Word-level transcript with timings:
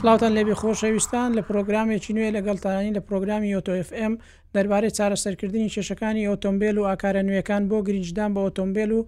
سلااوان 0.00 0.32
لێبێ 0.36 0.54
خۆشەویستان 0.62 1.28
لە 1.38 1.42
پرۆگرامێکی 1.48 2.12
نوێ 2.16 2.28
لەگەڵتانانی 2.36 2.92
لە 2.96 3.00
پرۆگرامی 3.08 3.50
ئۆتۆFM 3.56 4.12
دەربارەی 4.54 4.92
چارەسەرکردنی 4.98 5.72
کێشەکانی 5.74 6.24
ئۆتۆمبیل 6.30 6.76
و 6.80 6.84
ئاکارە 6.90 7.22
نوێەکان 7.28 7.62
بۆ 7.70 7.78
گرنجدان 7.86 8.30
بە 8.34 8.40
ئۆتۆمبیل 8.46 8.90
و 8.96 9.00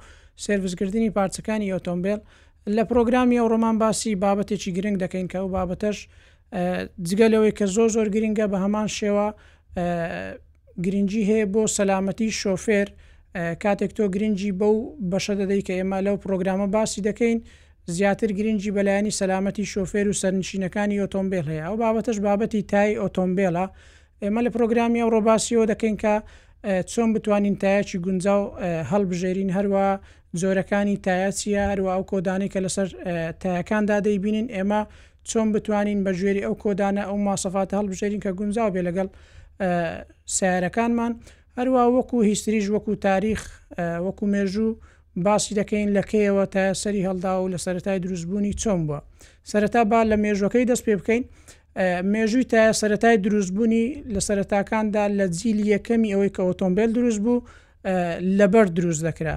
سرویسکردنی 0.47 1.11
پارچەکانی 1.17 1.69
ئۆتۆمبیل 1.77 2.19
لە 2.77 2.83
پرۆگرامی 2.91 3.37
ئەو 3.41 3.49
ڕۆمان 3.53 3.77
باسی 3.83 4.13
بابەتێکی 4.25 4.71
گرنگ 4.77 4.97
دەکەین 5.05 5.27
کە 5.33 5.39
و 5.45 5.49
بابەتەش 5.57 5.99
جگەلەوەی 7.09 7.53
کە 7.59 7.65
زۆ 7.77 7.85
زۆر 7.95 8.07
گرنگە 8.15 8.47
بە 8.53 8.59
هەمان 8.65 8.89
شێوە 8.99 9.27
گرنگی 10.85 11.23
هەیە 11.31 11.47
بۆ 11.55 11.63
سەلامەتی 11.77 12.29
شۆفێر 12.41 12.89
کاتێک 13.63 13.93
تۆ 13.97 14.05
گرنگی 14.15 14.53
بەو 14.61 14.75
بەشە 15.11 15.35
دەدەی 15.41 15.63
کە 15.67 15.73
ئێمە 15.79 15.99
لەو 16.07 16.17
پرۆگرامە 16.25 16.67
باسی 16.75 17.01
دەکەین 17.09 17.39
زیاتر 17.91 18.27
گرنگی 18.39 18.71
بەلایانی 18.79 19.11
سەلامەتی 19.21 19.65
شۆفێر 19.75 20.07
و 20.11 20.15
سەرنشینەکانی 20.23 21.01
ئۆتۆمبیل 21.03 21.45
هەیە 21.51 21.65
ئەو 21.67 21.77
بابەتش 21.83 22.19
بابەتی 22.29 22.63
تای 22.73 22.99
ئۆتۆمبیلە 23.03 23.65
ئێمە 24.23 24.41
لە 24.47 24.51
پرۆگرامی 24.57 25.01
ئەو 25.03 25.11
ڕۆباسیەوە 25.15 25.65
دەکەین 25.73 25.97
کە 26.03 26.15
چۆن 26.93 27.09
بتوانین 27.15 27.57
تایەکی 27.63 27.99
گونجا 28.07 28.37
و 28.43 28.47
هەڵبژێرین 28.91 29.51
هەروە 29.57 29.87
زۆرەکانی 30.41 30.97
تایەچیە 31.07 31.63
هەروە 31.71 31.91
ئەو 31.97 32.03
کۆدانی 32.11 32.49
کە 32.53 32.59
لەسەر 32.65 32.87
تایەکاندا 33.43 33.97
دەیبینین 34.07 34.47
ئێمە 34.57 34.81
چۆن 35.31 35.49
بتوانین 35.55 35.99
بەژێری 36.07 36.43
ئەو 36.47 36.55
کۆدانە 36.63 37.03
ئەو 37.09 37.17
ماسەفات 37.29 37.71
هەڵبژێرین 37.79 38.21
کە 38.25 38.31
گونجاو 38.39 38.69
بێ 38.75 38.83
لەگەڵ 38.89 39.09
سیارەکانمان 40.37 41.13
هەروە 41.59 41.83
وەکو 41.97 42.17
هیستریژ 42.31 42.67
وەکو 42.75 42.93
تاریخ 43.09 43.41
وەکو 44.07 44.25
مێژوو 44.35 44.71
باسی 45.17 45.55
دەکەین 45.55 45.89
لەکەیەوە 45.99 46.47
تا 46.53 46.73
سەری 46.83 47.05
هەڵدا 47.09 47.33
و 47.41 47.49
لە 47.55 47.57
سەتای 47.65 47.99
دروستبوونی 48.05 48.53
چۆن 48.63 48.81
بووە 48.89 49.01
سەرەتا 49.51 49.85
با 49.91 50.01
لە 50.11 50.17
مێژوەکەی 50.25 50.67
دەست 50.71 50.85
پێ 50.87 50.95
بکەین 51.01 51.23
مێژووی 52.13 52.45
تا 52.51 52.73
سەتای 52.81 53.17
دروستبوونی 53.25 53.87
لە 54.15 54.21
سەرەتاکاندا 54.29 55.05
لە 55.19 55.27
جیلی 55.39 55.67
یەکەمی 55.77 56.13
ئەوەی 56.15 56.31
کە 56.37 56.43
ئۆتۆمبیل 56.49 56.91
دروست 56.99 57.21
بوو 57.25 57.43
لەبەر 58.39 58.67
دروست 58.77 59.03
دەکرا 59.09 59.37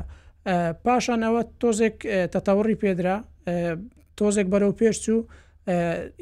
پاشانەوە 0.86 1.42
تۆزێک 1.62 1.98
تەتەوڕی 2.34 2.76
پێدرا 2.82 3.18
تۆزێک 4.20 4.48
بەرەو 4.54 4.74
پێش 4.80 4.96
چوو 5.06 5.20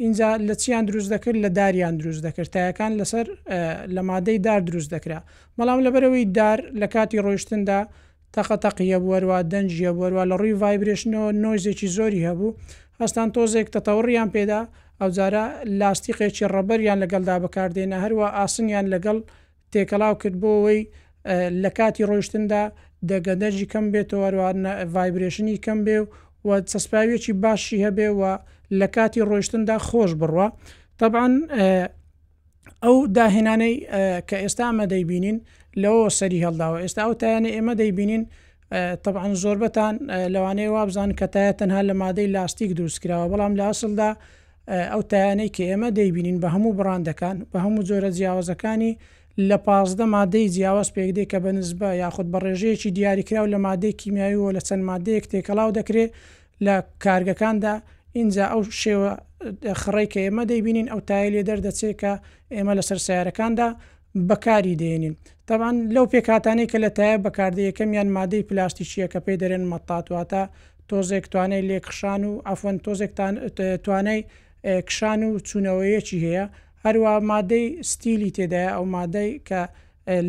اینجا 0.03 0.29
لە 0.47 0.53
چیان 0.61 0.83
دروست 0.89 1.09
دەکرد 1.13 1.37
لە 1.45 1.49
داریان 1.59 1.93
دروست 2.01 2.21
دەکرد 2.27 2.49
تایەکان 2.57 2.91
لەسەر 2.99 3.27
لە 3.95 4.01
مادەی 4.09 4.39
دار 4.45 4.59
دروست 4.69 4.89
دەکرا 4.95 5.19
بەڵام 5.57 5.79
لەبەرەوەی 5.85 6.25
دار 6.39 6.59
لە 6.81 6.87
کاتی 6.93 7.19
ڕۆیشتندا 7.25 7.79
تەقەتەقیە 8.35 8.97
بوەروە 9.05 9.37
دەنجە 9.53 9.91
بوەروە 9.97 10.23
لە 10.29 10.35
ڕووی 10.41 10.59
ڤایبرێشنەوە 10.61 11.29
نۆیزێکی 11.43 11.87
زۆری 11.97 12.25
هەبوو 12.27 12.55
هەستان 13.01 13.27
تۆزێک 13.35 13.67
تەتەوڕیان 13.75 14.29
پێدا 14.35 14.61
ئەوجارە 14.99 15.45
لاستیقێکی 15.79 16.45
ڕەبەریان 16.53 16.97
لەگەڵدا 17.03 17.35
بەکاردێنە 17.43 17.97
هەروە 18.03 18.27
ئاسنیان 18.37 18.85
لەگەڵ 18.93 19.17
تێکەلاو 19.71 20.13
کرد 20.21 20.35
بۆەوەی 20.43 20.79
لە 21.63 21.69
کاتی 21.77 22.07
ڕۆیشتندا 22.09 22.63
دەگەدەجی 23.11 23.69
کەم 23.71 23.85
بێتەوەروانە 23.93 24.71
ڤایبرێشنی 24.93 25.57
کەم 25.65 25.79
بێ 25.85 25.97
و 26.47 26.49
چەسپاوێکی 26.71 27.33
باشی 27.43 27.77
هەبێ 27.85 28.07
و 28.19 28.21
لە 28.79 28.87
کاتی 28.95 29.25
ڕۆیشتندا 29.29 29.75
خۆش 29.87 30.11
بڕوە 30.19 30.47
طبعاان 30.99 31.33
ئەو 32.83 32.95
داهێنانەی 33.17 33.75
کە 34.29 34.35
ئێستا 34.43 34.63
ئەمە 34.71 34.85
دەیبینین 34.93 35.37
لەوە 35.81 36.05
سەری 36.19 36.43
هەڵداوە 36.45 36.77
ئێستا 36.83 37.01
ئەو 37.05 37.13
تایانە 37.21 37.49
ئێمە 37.55 37.73
دەیبینین 37.81 38.23
طبعاان 39.05 39.33
زۆربەتان 39.43 39.95
لەوانەیە 40.33 40.69
وابزان 40.75 41.09
کە 41.19 41.25
تایە 41.33 41.53
تەنها 41.59 41.81
لە 41.89 41.93
مادەی 42.01 42.27
لاستیک 42.35 42.71
دروستکراوە 42.79 43.25
بەڵام 43.31 43.53
لە 43.59 43.65
ئەسلدا 43.69 44.09
ئەو 44.93 45.01
تایانەی 45.11 45.49
کە 45.55 45.63
ئێمە 45.71 45.89
دەیبینین 45.99 46.37
بە 46.43 46.47
هەموو 46.55 46.71
بڕاندەکان 46.79 47.37
بە 47.51 47.59
هەموو 47.65 47.85
جۆرە 47.89 48.09
جیاوازەکانی 48.17 48.93
لە 49.49 49.57
پازدە 49.65 50.05
مادەی 50.15 50.47
جیاواز 50.55 50.87
پێکدێک 50.95 51.27
کە 51.31 51.37
بەنسبە 51.45 51.89
یاخود 52.03 52.27
بە 52.33 52.39
ڕێژەیەکی 52.45 52.89
دیاریکرااو 52.97 53.47
لە 53.53 53.59
مادەی 53.67 53.93
کیمیاییەوە 54.01 54.49
لە 54.55 54.61
چەند 54.67 54.83
مادەیەک 54.89 55.25
تێکەڵاو 55.31 55.69
دەکرێت 55.77 56.11
لە 56.65 56.75
کارگەکاندا 57.03 57.73
اینجا 58.19 58.45
ئەو 58.53 58.61
شێوە 58.81 59.11
خڕی 59.81 60.05
کە 60.13 60.19
ئێمە 60.25 60.43
دەیبینین 60.51 60.87
ئەو 60.91 60.99
تایلێ 61.09 61.41
دەردەچێت 61.49 61.95
کە 62.01 62.11
ئێمە 62.55 62.73
لەسەر 62.79 62.99
سیارەکاندا 63.05 63.67
بەکاری 64.29 64.75
دێنین 64.81 65.15
تەوان 65.47 65.75
لەو 65.95 66.05
پێکاتانی 66.13 66.65
کە 66.71 66.77
لە 66.83 66.89
تایە 66.97 67.17
بەکاردەیەکەمیان 67.25 68.07
مادەی 68.17 68.43
پلاستیشیە 68.49 69.07
کە 69.13 69.19
پێی 69.25 69.37
دەرێن 69.41 69.63
مەتاتواتە 69.73 70.43
تۆزێک 70.89 71.25
توانای 71.31 71.63
لێکخشان 71.69 72.21
و 72.29 72.31
ئەفۆن 72.47 72.75
تۆزێک 72.85 73.11
توانای 73.85 74.19
کشان 74.87 75.19
و 75.23 75.29
چوونەوەیەکی 75.47 76.19
هەیە 76.25 76.45
هەروە 76.85 77.11
مادەی 77.31 77.65
ستیلی 77.91 78.29
تێدایە 78.37 78.71
ئەو 78.75 78.85
مادەی 78.95 79.29
کە 79.47 79.61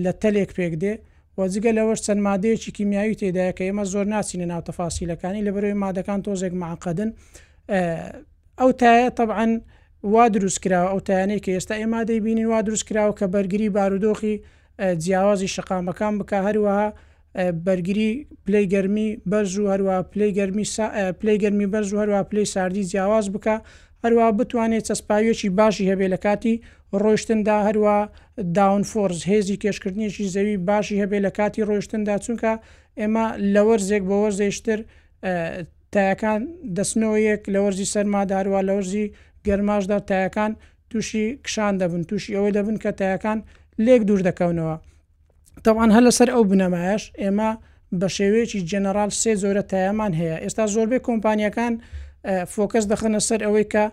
لە 0.04 0.12
تەلێک 0.22 0.50
پێک 0.58 0.74
دێ 0.82 0.94
وەجگە 1.40 1.70
لەوەش 1.78 2.00
چەند 2.06 2.20
مادەیەکی 2.28 2.70
کیمیاوی 2.78 3.16
تێدایە 3.20 3.52
کە 3.58 3.62
ئێمە 3.68 3.84
زۆر 3.92 4.06
ناچینە 4.14 4.46
ناوتەفاسیلەکانی 4.52 5.42
لەبەرەوەی 5.46 5.80
مادەکان 5.84 6.20
تۆزێک 6.26 6.54
معقدن 6.62 7.10
ئەو 8.60 8.70
تایە 8.80 9.10
طبعاً 9.18 9.46
وا 10.12 10.24
دروست 10.34 10.58
کراوە 10.64 10.88
ئەو 10.92 11.00
تایانەی 11.08 11.40
کە 11.44 11.50
ئێستا 11.56 11.74
ئێمە 11.80 12.00
دەیبینین 12.10 12.46
وا 12.52 12.60
دروست 12.66 12.84
کراوە 12.88 13.14
کە 13.18 13.26
بەرگری 13.34 13.68
بارودۆخی 13.76 14.34
جیاوازی 15.02 15.48
شقامەکان 15.56 16.14
بکە 16.20 16.38
هەروەها 16.48 16.86
بەرگری 17.66 18.08
پلی 18.46 18.64
گەرمی 18.72 19.08
بەرز 19.30 19.52
و 19.58 19.66
هەروە 19.72 19.96
پلی 21.20 21.34
گەرمی 21.42 21.66
بەرز 21.72 21.88
و 21.92 22.00
هەروە 22.02 22.20
پلی 22.30 22.44
ساردی 22.54 22.84
جیاواز 22.90 23.26
بکە 23.34 23.56
هەروە 24.04 24.26
بتوانێت 24.38 24.84
چەسپاویەکی 24.88 25.48
باشی 25.60 25.84
هەبێ 25.92 26.06
لە 26.14 26.18
کاتی 26.24 26.54
ڕۆیشتندا 27.02 27.56
هەروە 27.68 27.96
داون 28.56 28.82
فۆرز 28.90 29.20
هێزی 29.30 29.56
کێشکردنیشی 29.62 30.30
زەوی 30.34 30.56
باشی 30.70 30.96
هەبێ 31.02 31.18
لە 31.26 31.30
کاتی 31.38 31.66
ڕۆیشتندا 31.68 32.14
چونکە 32.24 32.52
ئێمە 33.00 33.26
لە 33.54 33.60
وەرزێک 33.68 34.02
بە 34.08 34.16
وەرزێشتر 34.22 34.80
تایەکان 35.94 36.40
دەستنەوە 36.76 37.18
یەک 37.28 37.42
لە 37.54 37.58
وەرزی 37.64 37.90
سەرماداروە 37.94 38.60
لە 38.68 38.72
وەرزی 38.76 39.06
گەرماشدا 39.46 39.98
تایەکان 40.10 40.52
تووشی 40.90 41.24
کشان 41.46 41.74
دەبن 41.80 42.02
تووشی 42.08 42.34
ئەوەی 42.36 42.52
دەبن 42.56 42.76
کە 42.82 42.90
تایەکان 43.00 43.38
لێک 43.86 44.00
دوور 44.08 44.20
دەکەونەوە 44.28 44.76
تاوان 45.64 45.90
هەر 45.94 46.02
لەسەر 46.08 46.28
ئەو 46.34 46.42
بنەمایش 46.50 47.02
ئێمە 47.22 47.50
بە 48.00 48.08
شێوەیەکی 48.16 48.60
جەنەرال 48.70 49.10
سێ 49.20 49.32
زۆرە 49.42 49.62
تایەمان 49.72 50.12
هەیە 50.20 50.36
ئێستا 50.44 50.64
زۆربەی 50.74 51.04
کۆمپانیەکان 51.06 51.74
فۆکەس 52.52 52.84
دەخەنە 52.92 53.20
سەر 53.28 53.40
ئەوەی 53.46 53.66
کە 53.72 53.84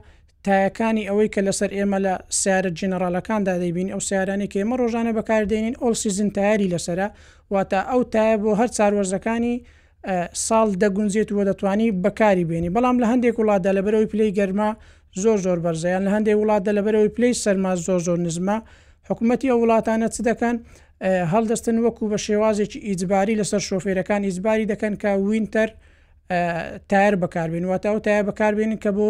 تایەکانی 0.45 1.07
ئەوەی 1.09 1.29
کە 1.34 1.41
لەسەر 1.47 1.69
ئێمە 1.78 2.00
لە 2.06 2.13
سیارە 2.40 2.72
جنرالەکاندا 2.79 3.53
دەیبین 3.63 3.90
ئەو 3.94 4.01
سیارانی 4.09 4.47
کە 4.51 4.57
ئێمە 4.61 4.75
ڕۆژانە 4.81 5.11
بەکاردێنین 5.17 5.75
ئۆسیزن 5.84 6.29
تایاری 6.38 6.72
لەسرە 6.73 7.07
واتە 7.53 7.79
ئەو 7.90 8.01
تایە 8.13 8.35
بۆ 8.44 8.51
هەر 8.59 8.69
چاروەرزەکانی 8.78 9.56
ساڵ 10.47 10.69
دەگونجێت 10.81 11.29
وە 11.38 11.44
دەتوانی 11.50 11.89
بەکاری 12.06 12.45
بێنی 12.50 12.69
بەڵام 12.75 12.97
لە 13.01 13.06
هەندێک 13.12 13.35
وڵاتدا 13.41 13.72
لە 13.78 13.81
بەرەوەی 13.85 14.09
پلەی 14.12 14.31
گەرما 14.39 14.69
زۆر 15.23 15.38
زۆر 15.45 15.57
بەرزەیان 15.66 16.03
لە 16.07 16.12
هەندێک 16.16 16.38
وڵاتدا 16.41 16.72
لە 16.78 16.81
بەرەوەی 16.85 17.12
پلەی 17.16 17.34
سەرما 17.44 17.72
زۆر 17.88 18.00
زۆر 18.07 18.19
نزمە 18.28 18.57
حکوومەتتی 19.09 19.47
ئەو 19.51 19.59
وڵاتانە 19.63 20.07
چ 20.16 20.17
دەکەن 20.29 20.56
هەڵدەستن 21.34 21.75
وەکو 21.85 22.03
بە 22.11 22.17
شێوازێکی 22.25 22.79
ئیجباری 22.88 23.34
لەسەر 23.41 23.61
شۆفێرەکان 23.67 24.22
ئیجباری 24.28 24.66
دەکەن 24.72 24.94
کە 25.01 25.09
وینتەر 25.28 25.69
تایر 26.91 27.16
بەکاربین 27.23 27.64
واتە 27.72 27.87
ئەو 27.91 27.99
تایە 28.05 28.23
بەکاربێنن 28.29 28.78
کە 28.84 28.90
بۆ 28.97 29.08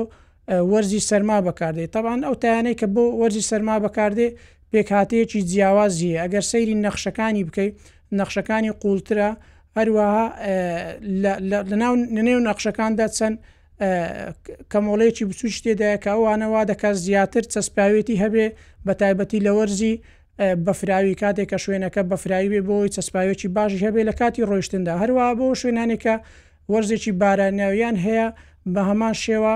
وەرزی 0.72 1.02
سەرما 1.10 1.38
بەکاردێت 1.48 1.92
تاوان 1.96 2.20
ئەو 2.28 2.36
تایانەی 2.44 2.76
کە 2.82 2.88
بۆ 2.96 3.04
وەرزی 3.22 3.44
سەرما 3.50 3.76
بەکاردێ 3.86 4.28
پێکهاتەیەکی 4.72 5.40
جیاوازیە 5.52 6.14
ئەگەر 6.24 6.44
سەیری 6.52 6.76
نەخشەکانی 6.86 7.42
بکەیت 7.48 7.74
نەخشەکانی 8.20 8.72
قوڵترە 8.84 9.30
هەروەها 9.78 10.22
لەناو 11.72 11.94
نێو 12.28 12.40
نەخشەکاندا 12.50 13.08
چەند 13.18 13.38
کەمۆڵەیەکی 14.72 15.24
بچوش 15.30 15.54
تێدایە 15.66 15.98
کەوانەوە 16.06 16.62
دەکات 16.72 16.96
زیاتر 17.06 17.44
چەسپاوێتی 17.54 18.16
هەبێ 18.24 18.48
بە 18.86 18.94
تایبەتی 19.02 19.40
لە 19.46 19.52
وەرزی 19.58 19.96
بەفراوی 20.66 21.14
کاتێک 21.22 21.48
کە 21.52 21.58
شوێنەکە 21.64 22.02
بەفراوی 22.12 22.50
بێ 22.54 22.62
بۆی 22.70 22.88
چەسپاوێکی 22.96 23.48
باشی 23.56 23.80
هەبێ 23.88 24.02
لە 24.10 24.14
کاتی 24.20 24.46
ڕۆیشتندا 24.50 24.94
هەروە 25.04 25.26
بۆ 25.40 25.48
شوێنانێکە 25.62 26.16
وەرزێکی 26.74 27.12
بارانناویان 27.22 27.96
هەیە 28.06 28.28
بە 28.74 28.82
هەمان 28.90 29.16
شێوە 29.26 29.54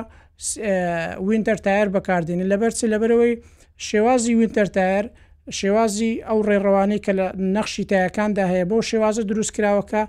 وینتەر 1.27 1.57
تایر 1.65 1.87
بەکاردێنی 1.95 2.45
لەبەر 2.51 2.71
چ 2.77 2.81
لەبەرەوەی 2.93 3.33
شێوازی 3.87 4.33
وینتەر 4.39 4.67
تایر 4.75 5.05
شێوازی 5.57 6.11
ئەو 6.27 6.39
ڕێڕەوانەی 6.47 7.01
کە 7.05 7.11
لە 7.19 7.27
نەخشی 7.55 7.85
تایەکاندا 7.91 8.43
هەیە 8.51 8.65
بۆ 8.69 8.77
شێوازە 8.89 9.21
دروستکراوەکە 9.29 10.01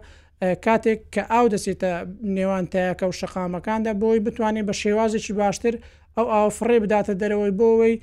کاتێک 0.64 1.00
کە 1.14 1.22
ئاو 1.32 1.46
دەسێتە 1.54 1.92
نێوان 2.36 2.64
تایەکە 2.72 3.02
و 3.08 3.12
شەقامەکاندا 3.20 3.92
بۆی 4.02 4.20
بتوانێت 4.26 4.66
بە 4.68 4.74
شێوازێکی 4.82 5.32
باشتر 5.40 5.74
ئەو 6.16 6.26
ئاوفڕێ 6.34 6.78
بداتە 6.84 7.12
دەرەوەی 7.20 7.52
بۆەوەی 7.58 7.94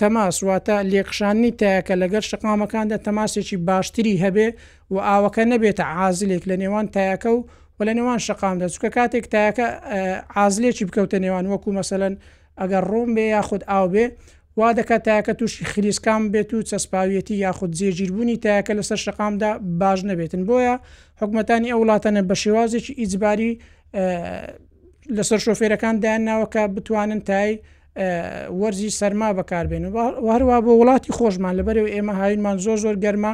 تەماسواتە 0.00 0.76
لێکخشانی 0.92 1.52
تایەکە 1.60 1.94
لەگەر 2.02 2.24
شقامەکاندا 2.30 2.96
تەماسێکی 3.06 3.56
باشتری 3.68 4.20
هەبێ 4.24 4.48
و 4.92 4.96
ئاوەکە 5.08 5.42
نەبێتە 5.52 5.84
عازلێک 6.00 6.42
لە 6.50 6.56
نێوان 6.62 6.86
تایەکە 6.94 7.30
و 7.36 7.40
و 7.80 7.84
لە 7.88 7.92
نێوان 7.98 8.18
شقامدا 8.26 8.66
چکە 8.74 8.88
کاتێک 8.96 9.26
تایەکە 9.34 9.66
عازلێکی 10.38 10.84
بکەوتە 10.88 11.18
نێوان 11.24 11.44
وەکو 11.52 11.68
مەسەن 11.78 12.14
ئەگەر 12.60 12.84
ڕۆم 12.90 13.10
بێ 13.16 13.24
یاخود 13.36 13.62
ئاو 13.70 13.86
بێ 13.92 14.04
وا 14.58 14.72
دەکات 14.72 15.02
تاکە 15.08 15.32
تووشی 15.38 15.64
خلیسکان 15.64 16.22
بێت 16.32 16.50
و 16.54 16.62
چەسپاویەتی 16.70 17.30
یاخود 17.46 17.72
جێگیربوونی 17.78 18.36
تاکە 18.44 18.70
لەسەر 18.78 18.98
شقامدا 19.06 19.50
باش 19.80 20.00
نەبێتن 20.08 20.42
بۆیە 20.48 20.74
حکوومەتانی 21.20 21.68
ئەو 21.72 21.80
وڵاتەنە 21.82 22.20
بە 22.30 22.34
شێوازێکی 22.42 22.92
ئیجباری 23.00 23.50
لەسەر 25.16 25.40
شۆفێرەکان 25.46 25.94
دایانناوە 26.02 26.46
کە 26.54 26.60
بتوانن 26.74 27.20
تای 27.30 27.50
وەرزی 28.60 28.90
سەرما 29.00 29.28
بەکاربێن 29.38 29.84
و 29.96 30.28
هەروە 30.34 30.56
بۆ 30.64 30.72
وڵاتی 30.80 31.12
خۆشمان 31.18 31.54
لەبەرەوە 31.58 31.90
ئێمە 31.94 32.14
هاوینمان 32.20 32.56
زۆر 32.64 32.78
زۆر 32.84 32.96
گەرمە 33.04 33.32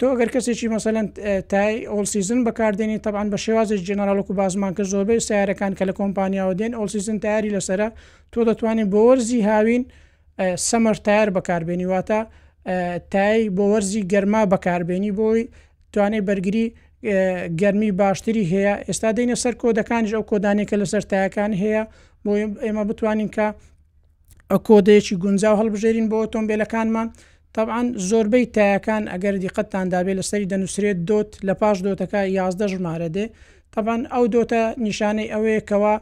تۆ 0.00 0.08
گەر 0.20 0.28
کەسێکی 0.34 0.68
مەسەلەن 0.74 1.06
تای 1.52 1.74
ئۆلسیزن 1.92 2.40
بەکاردێنی 2.46 2.98
تەبان 3.06 3.26
بە 3.32 3.38
شێوازی 3.44 3.78
جنرالک 3.88 4.26
و 4.30 4.34
بازمان 4.40 4.72
کە 4.76 4.82
زۆربەی 4.92 5.20
سیارەکان 5.28 5.72
کە 5.78 5.84
لە 5.88 5.94
کۆمپانیاوە 6.00 6.54
دێن 6.60 6.72
ئۆلسیزن 6.78 7.18
تیاری 7.24 7.50
لەسرە 7.56 7.88
تۆ 8.32 8.40
دەتوانین 8.48 8.88
بۆ 8.92 8.98
وەرزی 9.08 9.40
هاوین 9.50 9.84
و 9.88 9.92
سەمەر 10.68 10.96
تار 11.06 11.28
بەکاربێنی 11.36 11.86
واتە 11.92 12.20
تای 13.12 13.40
بۆ 13.56 13.64
وەرزی 13.72 14.02
گەرما 14.12 14.42
بەکاربێنی 14.52 15.12
بۆی 15.20 15.42
توانێت 15.92 16.24
بەرگری 16.28 16.64
گەرمی 17.60 17.90
باشتری 18.02 18.44
هەیە 18.52 18.74
ئێستا 18.88 19.08
دەینە 19.16 19.36
سەر 19.42 19.54
کۆدەکانش 19.62 20.10
ئەو 20.16 20.22
کۆدانێکە 20.30 20.76
لەسەر 20.82 21.02
تایەکان 21.12 21.52
هەیە 21.62 21.82
بۆ 22.24 22.32
ئێمە 22.64 22.82
بتوانین 22.90 23.30
کە 23.36 23.46
ئە 24.50 24.56
کۆدەیەکی 24.68 25.14
گونجاو 25.24 25.54
هەڵبژێرین 25.60 26.06
بۆ 26.10 26.16
ئۆتۆمبیلەکانمان 26.22 27.08
طبعاان 27.56 27.86
زۆربەی 28.10 28.44
تایەکان 28.56 29.02
ئەگەر 29.12 29.34
دیقەتتان 29.44 29.86
دابێ 29.94 30.12
لەسەری 30.18 30.46
دەنووسرێت 30.52 30.98
دۆت 31.08 31.30
لە 31.48 31.54
پاش 31.60 31.76
دۆتەکە 31.86 32.20
یازدە 32.38 32.66
ژمارە 32.72 33.08
دێ 33.16 33.24
طبعاان 33.74 34.02
ئەو 34.14 34.24
دۆتە 34.34 34.60
نیشانەی 34.86 35.30
ئەوەیە 35.32 35.60
کەەوە 35.68 35.94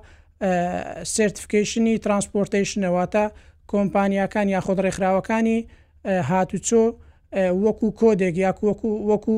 سرتیفیکیشنی 1.15 1.95
ترانسپۆرتیشنەوەتە 2.05 3.25
کۆمپانیەکان 3.73 4.47
یاخود 4.55 4.79
ڕێکخراوەکانی 4.85 5.59
هاتوچۆ 6.29 6.85
وەکو 7.65 7.87
کۆدێک 8.01 8.35
یاک 8.47 8.59
وەکو 8.69 8.91
وەکو 9.11 9.35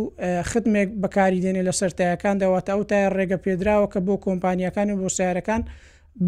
ختمێک 0.51 0.89
بەکاری 1.03 1.43
دێنێ 1.45 1.63
لە 1.69 1.73
سەرتایەکان 1.81 2.35
داواتە 2.43 2.71
ئەو 2.75 2.83
تای 2.91 3.05
ڕێگە 3.17 3.39
پێدراوە 3.45 3.87
کە 3.93 3.99
بۆ 4.07 4.15
کۆمپانیەکان 4.27 4.87
و 4.91 4.97
بۆ 5.03 5.09
سیارەکان 5.17 5.63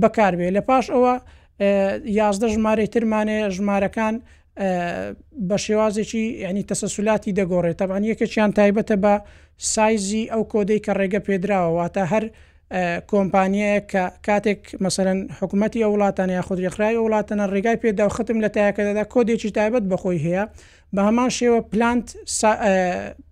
بەکاربێ 0.03 0.49
لە 0.57 0.63
پاش 0.69 0.85
ئەوە 0.95 1.15
یازدە 2.21 2.49
ژمارەی 2.55 2.89
ترمانێ 2.95 3.39
ژمارەکان 3.57 4.15
بە 5.49 5.57
شێوازێکی 5.65 6.25
ینی 6.45 6.65
تەسەسولاتی 6.71 7.37
دەگۆڕێت 7.39 7.79
تەبان 7.81 8.03
یەکە 8.11 8.27
چیان 8.33 8.51
تایبەتە 8.59 8.97
بە 9.05 9.13
سایزی 9.73 10.25
ئەو 10.33 10.43
کۆدەی 10.53 10.81
کە 10.85 10.93
ڕێگە 11.01 11.21
پێدراوە 11.27 11.71
واتە 11.79 12.05
هەر 12.13 12.25
کۆمپانیەیە 13.11 13.81
کە 13.93 14.05
کاتێک 14.27 14.61
مەسەرەن 14.85 15.19
حکوومەتتی 15.39 15.83
ئەو 15.85 15.93
وڵاتان 15.95 16.29
یا 16.39 16.43
خودریخرای 16.49 16.97
وڵاتەنە 17.05 17.45
ڕێگای 17.53 17.79
پێدا 17.83 18.05
و 18.07 18.15
ختم 18.17 18.39
لە 18.45 18.49
تایەکەدا 18.57 19.05
کۆدێکی 19.15 19.51
تایبەت 19.59 19.85
بەخۆی 19.93 20.23
هەیە 20.27 20.45
بە 20.95 21.01
هەمان 21.09 21.31
شێوە 21.39 21.61
پلانت 21.73 22.07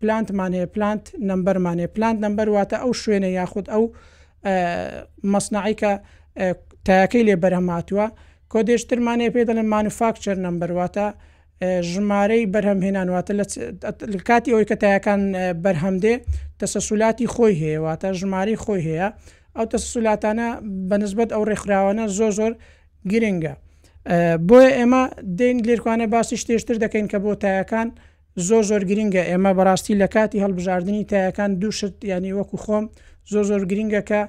پلانتمانەیە 0.03 0.67
پلانت 0.75 1.05
نمبەرمانێ 1.31 1.87
پلانت 1.95 2.19
نمبەر 2.25 2.49
واتە 2.57 2.77
ئەو 2.83 2.93
شوێنە 3.03 3.31
یاخود 3.39 3.67
ئەو 3.73 3.85
مەسنعیکە 5.33 5.93
تایەکەی 6.87 7.25
لێ 7.29 7.35
بەرهەماتوە 7.43 8.07
کۆدێشترمانەیە 8.53 9.31
پێدەڵێن 9.35 9.69
مانوفاکچەر 9.75 10.37
نمبەرواتە 10.47 11.07
ژمارەی 11.93 12.47
بەرهەمهێنانواتە 12.55 13.33
لە 14.15 14.21
کاتی 14.29 14.53
ئەوی 14.55 14.69
کە 14.71 14.77
تایەکان 14.83 15.21
بەرهەمدێ 15.65 16.15
تەسەسولاتی 16.61 17.27
خۆی 17.35 17.55
هەیەواتە 17.63 18.09
ژماری 18.21 18.57
خۆی 18.65 18.83
هەیە 18.89 19.09
ئەو 19.57 19.67
تەسەسولاتانە 19.73 20.49
بەنسبت 20.91 21.29
ئەو 21.35 21.43
ڕێکخراوانە 21.51 22.05
زۆ 22.19 22.29
زۆر 22.39 22.53
گرنگە 23.11 23.55
بۆیە 24.49 24.71
ئێمە 24.79 25.03
دین 25.39 25.57
لێرکوانە 25.69 26.07
باسی 26.15 26.37
شتێشتر 26.43 26.77
دەکەین 26.85 27.07
کە 27.13 27.19
بۆ 27.25 27.33
تایەکان 27.45 27.89
زۆ 28.49 28.59
زۆر 28.69 28.83
گرینگە 28.91 29.23
ئێمە 29.31 29.51
بەڕاستی 29.59 29.95
لە 30.03 30.07
کاتی 30.15 30.43
هەڵبژاردننی 30.45 31.09
تایەکان 31.13 31.51
دووشت 31.61 31.97
ینی 32.11 32.33
وەکو 32.39 32.57
خۆم 32.65 32.85
زۆ 33.33 33.41
زۆر 33.51 33.63
گرینگە 33.71 34.03
کە 34.11 34.21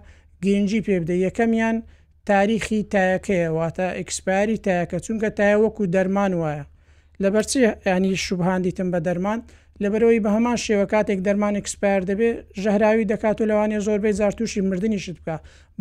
گرنگجی 0.43 0.81
پێ 0.85 0.95
بدە 1.01 1.15
یەکەمیان 1.25 1.77
تاریخی 2.29 2.79
تایەکەیە 2.93 3.49
واتە 3.57 3.87
ئەکسپیری 3.99 4.57
تایەکە 4.65 4.97
چونکە 5.05 5.29
تایە 5.37 5.57
وەکو 5.63 5.83
دەرمان 5.95 6.33
وایە 6.41 6.63
لە 7.23 7.29
بەرچی 7.33 7.59
ینی 7.95 8.11
شوبهاندیتم 8.25 8.87
بە 8.93 8.99
دەرمان 9.07 9.39
لەبەرەوەی 9.83 10.19
بە 10.25 10.29
هەمان 10.35 10.57
شێوە 10.65 10.85
کاتێک 10.93 11.19
دەرمانی 11.27 11.61
کسپار 11.65 12.01
دەبێ 12.09 12.29
ژەهراوی 12.63 13.05
دەکات 13.11 13.37
و 13.41 13.45
لەوانێ 13.51 13.79
زۆربەی 13.87 14.17
زارتوشی 14.19 14.61
مردنی 14.69 14.99
شت 15.03 15.17
بکە 15.21 15.35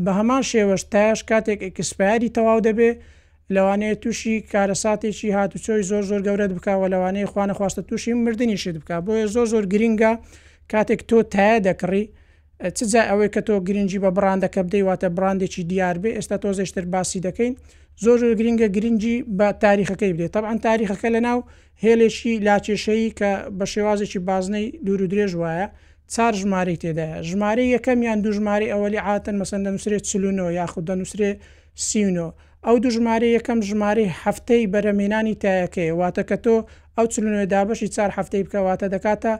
بە 0.04 0.10
هەمان 0.18 0.42
شێوەش 0.50 0.82
تاش 0.94 1.18
کاتێک 1.30 1.60
ئەکسپیاری 1.66 2.28
تەواو 2.36 2.60
دەبێ 2.68 2.90
لەوانەیە 3.54 3.94
تووشی 4.02 4.34
کارەساتێکی 4.52 5.28
هاتوچۆی 5.36 5.84
زۆر 5.90 6.02
زۆر 6.10 6.20
گەورەت 6.26 6.52
بکوە 6.56 6.86
لەوانەیە 6.94 7.30
خوانە 7.32 7.54
خواستە 7.58 7.82
تووشی 7.88 8.12
مردنی 8.24 8.56
شت 8.62 8.76
بکە 8.82 8.96
بۆیە 9.06 9.26
زۆر 9.34 9.46
زۆر 9.52 9.64
گرینگە 9.72 10.12
کاتێک 10.72 11.00
تۆ 11.10 11.16
تایە 11.34 11.56
دەکڕی 11.66 12.04
چجا 12.76 13.00
ئەوەی 13.10 13.28
کە 13.34 13.40
تۆ 13.46 13.54
گرنگجی 13.68 13.98
بە 14.04 14.10
براندەکە 14.18 14.60
بدەیواتە 14.66 15.08
براندێکی 15.16 15.62
دیار 15.70 15.96
بێ 16.02 16.10
ئێستا 16.16 16.36
تۆ 16.42 16.48
زشتر 16.58 16.84
باسی 16.94 17.20
دەکەین 17.26 17.52
زۆر 18.04 18.18
گرنگە 18.40 18.68
گرنگجی 18.76 19.16
بە 19.38 19.46
تاریخەکەی 19.64 20.12
بدێت 20.16 20.32
تەب 20.34 20.44
ئەن 20.50 20.58
تاریخەکە 20.66 21.08
لە 21.16 21.20
ناو 21.28 21.38
هێلێکی 21.84 22.32
لاکێشەیە 22.46 23.10
کە 23.18 23.30
بە 23.58 23.64
شێوازێکی 23.72 24.18
بازنەی 24.28 24.66
دوور 24.84 25.02
و 25.02 25.06
درێژ 25.12 25.32
وایە 25.42 25.66
چار 26.14 26.32
ژمارەی 26.40 26.76
تێدایە 26.82 27.18
ژمارەی 27.30 27.68
یەکەم 27.76 27.98
یان 28.08 28.18
دوژماری 28.24 28.68
ئەوەلی 28.72 29.00
عاتن 29.06 29.36
مەسەن 29.40 29.60
دەنووسێت 29.66 30.02
چلونۆ 30.10 30.46
یاخود 30.60 30.84
دەنووسێ 30.90 31.28
سیونۆ 31.86 32.28
ئەو 32.66 32.76
دوژماری 32.84 33.28
یەکەم 33.36 33.58
ژماری 33.68 34.06
هەفتەی 34.24 34.64
بەرەمێنانی 34.72 35.34
تایەکەی 35.42 35.90
واتە 36.00 36.22
کە 36.28 36.36
تۆ 36.44 36.56
ئەو 36.96 37.06
چلونێ 37.12 37.44
دابشی 37.54 37.88
چار 37.96 38.10
هەفتەی 38.18 38.42
بکەواتە 38.46 38.86
دەکاتە 38.94 39.32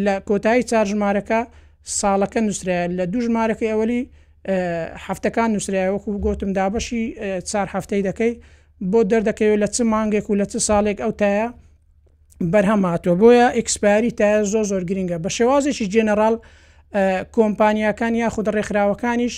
لە 0.06 0.16
کۆتایی 0.30 0.64
چارژمارەکە 0.70 1.40
ساڵەکە 2.00 2.38
نووسرە 2.46 2.80
لە 2.98 3.04
دوو 3.12 3.22
ژمارەکە 3.26 3.66
ئەوەلی 3.72 4.02
هەفتەکان 5.08 5.50
نووسراوەکو 5.54 6.12
گوتم 6.26 6.52
دابەشی 6.58 7.02
چار 7.50 7.68
هەفتەی 7.74 8.02
دەکەی 8.10 8.34
بۆ 8.92 9.00
دەردەکەوێت 9.12 9.60
لە 9.64 9.68
چ 9.76 9.78
مانگێک 9.94 10.26
و 10.30 10.36
لە 10.42 10.46
چ 10.52 10.54
ساڵێک 10.70 10.98
ئەو 11.04 11.12
تایە 11.22 11.48
بەرهەماتۆ 12.54 13.12
بۆیە 13.22 13.48
ئکسپیری 13.60 14.12
تایە 14.20 14.40
زۆ 14.52 14.62
زۆر 14.72 14.84
گرنگە 14.90 15.18
بە 15.24 15.30
شێوازێکی 15.38 15.86
جێنەرال 15.94 16.36
کۆمپانیەکان 17.38 18.14
یاخود 18.24 18.48
ڕێکخراوەکانیش 18.56 19.36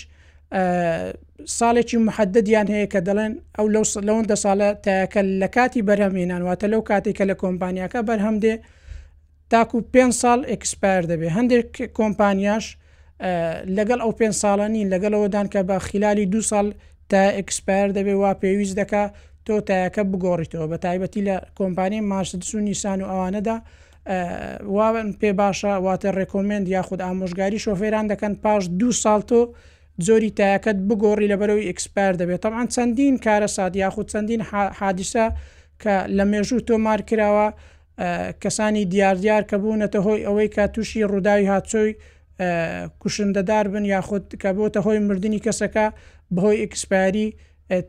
ساڵێکی 1.58 1.98
محددیان 2.08 2.68
هەیە 2.74 2.88
کە 2.94 3.00
دەڵێن 3.08 3.34
ئەو 3.58 3.68
لەو 3.74 3.84
لەوەندە 4.08 4.36
ساڵە 4.44 4.70
تایەکە 4.84 5.22
لە 5.42 5.48
کاتی 5.56 5.86
بەرهەمێنانواتە 5.88 6.66
لەو 6.74 6.82
کاتێککە 6.90 7.24
لە 7.32 7.36
کۆمپانیەکە 7.44 8.00
بەرهەم 8.10 8.36
دێ 8.44 8.56
تاکو 9.52 9.78
پێ 9.94 10.04
ساڵ 10.22 10.40
ئکسپایر 10.54 11.04
دەبێ 11.12 11.28
هەندێک 11.38 11.68
کۆمپانیاش 11.98 12.66
لەگەڵ 13.78 14.00
ئەو 14.04 14.12
پێ 14.20 14.28
ساڵانی 14.42 14.84
لەگەڵەوەدان 14.94 15.48
کە 15.54 15.62
بە 15.70 15.78
خلالی 15.88 16.26
دو 16.34 16.42
ساڵ 16.52 16.68
تا 17.12 17.22
ئکسپایر 17.40 17.88
دەبێ 17.98 18.14
وا 18.22 18.32
پێویست 18.42 18.76
دەکا 18.82 19.04
تۆ 19.46 19.56
تایەکە 19.68 20.04
بگۆڕیتەوە 20.12 20.66
بە 20.72 20.78
تایبەتی 20.86 21.22
لە 21.28 21.36
کۆمپانی 21.60 22.00
ماشتسو 22.12 22.58
نیسان 22.68 23.00
و 23.02 23.08
ئەوانەدا 23.12 23.58
واون 24.64 25.12
پێ 25.20 25.32
باشە 25.38 25.76
واتە 25.86 26.10
ڕێکۆمنند 26.18 26.68
یاخود 26.76 27.00
ئامۆژگاری 27.06 27.60
شۆفێران 27.66 28.06
دەکەن 28.12 28.34
پاش 28.44 28.64
دو 28.80 28.90
ساڵ 29.04 29.20
تۆ 29.30 29.40
زۆری 30.08 30.32
تایەکەت 30.40 30.78
بگۆڕی 30.88 31.28
لە 31.32 31.38
بەرەوەی 31.42 31.70
ئکسپەر 31.72 32.12
دەبێت 32.22 32.42
تەمان 32.46 32.68
چەندین 32.76 33.16
کارە 33.26 33.50
ساد 33.56 33.74
یاخود 33.84 34.08
چەندین 34.14 34.42
حادیسە 34.80 35.26
کە 35.82 35.96
لە 36.18 36.24
مێژوو 36.32 36.66
تۆمار 36.68 37.00
کراوە 37.10 37.48
کەسانی 38.44 38.86
دیاردیار 38.92 39.44
کە 39.50 39.56
بوونەتە 39.62 40.00
هۆی 40.06 40.24
ئەوەی 40.28 40.50
کە 40.56 40.64
تووشی 40.74 41.08
ڕووداوی 41.12 41.48
هاچۆی 41.54 41.92
کوشندەدار 43.02 43.66
بن 43.74 43.86
یاخود 43.94 44.26
کە 44.42 44.50
بۆتە 44.58 44.80
هۆی 44.86 45.00
مردنی 45.08 45.44
کەسەکە 45.46 45.86
بەهۆی 46.36 46.62
ئکسپاری 46.66 47.28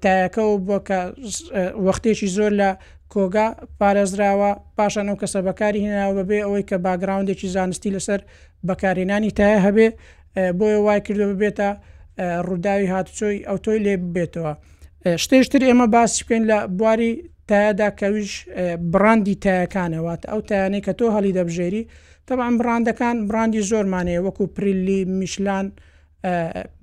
تایەکە 0.02 0.38
و 0.50 0.56
بۆ 0.68 0.78
کە 0.88 1.00
وەختێکی 1.86 2.28
زۆر 2.36 2.52
لە 2.60 2.70
کۆگا 3.12 3.46
پارێزراوە 3.78 4.50
پاشان 4.76 5.06
ئەو 5.10 5.18
کەسە 5.22 5.40
بەکاری 5.48 5.84
هێناوە 5.84 6.14
بەبێ 6.18 6.38
ئەوەی 6.44 6.64
کە 6.70 6.76
باگراوندێکی 6.84 7.46
زانستی 7.56 7.90
لەسەر 7.96 8.20
بەکارێنانی 8.68 9.30
تایە 9.38 9.58
هەبێ 9.66 9.88
بۆیە 10.58 10.78
وای 10.86 11.00
کردو 11.06 11.24
ببێتە 11.34 11.68
ڕووداوی 12.46 12.88
هاتوچۆی 12.94 13.38
ئەو 13.48 13.56
تۆی 13.64 13.78
لێ 13.84 13.94
ببێتەوە 14.02 14.52
شتێشتر 15.24 15.62
ئێمە 15.68 15.86
باسی 15.94 16.24
بکەین 16.24 16.42
لە 16.50 16.56
بواری 16.78 17.10
تایەدا 17.48 17.88
کەویش 18.00 18.32
براندی 18.92 19.36
تایەکانەوەات 19.44 20.22
ئەو 20.30 20.40
تایانەی 20.48 20.84
کە 20.86 20.92
تۆ 20.98 21.06
هەڵی 21.16 21.32
دەبژێری 21.38 21.82
تەبان 22.26 22.54
براندەکان 22.60 23.16
براندی 23.28 23.60
زۆرمانەیە 23.70 24.20
وەکو 24.26 24.44
پریلی 24.56 24.98
میشلان 25.18 25.66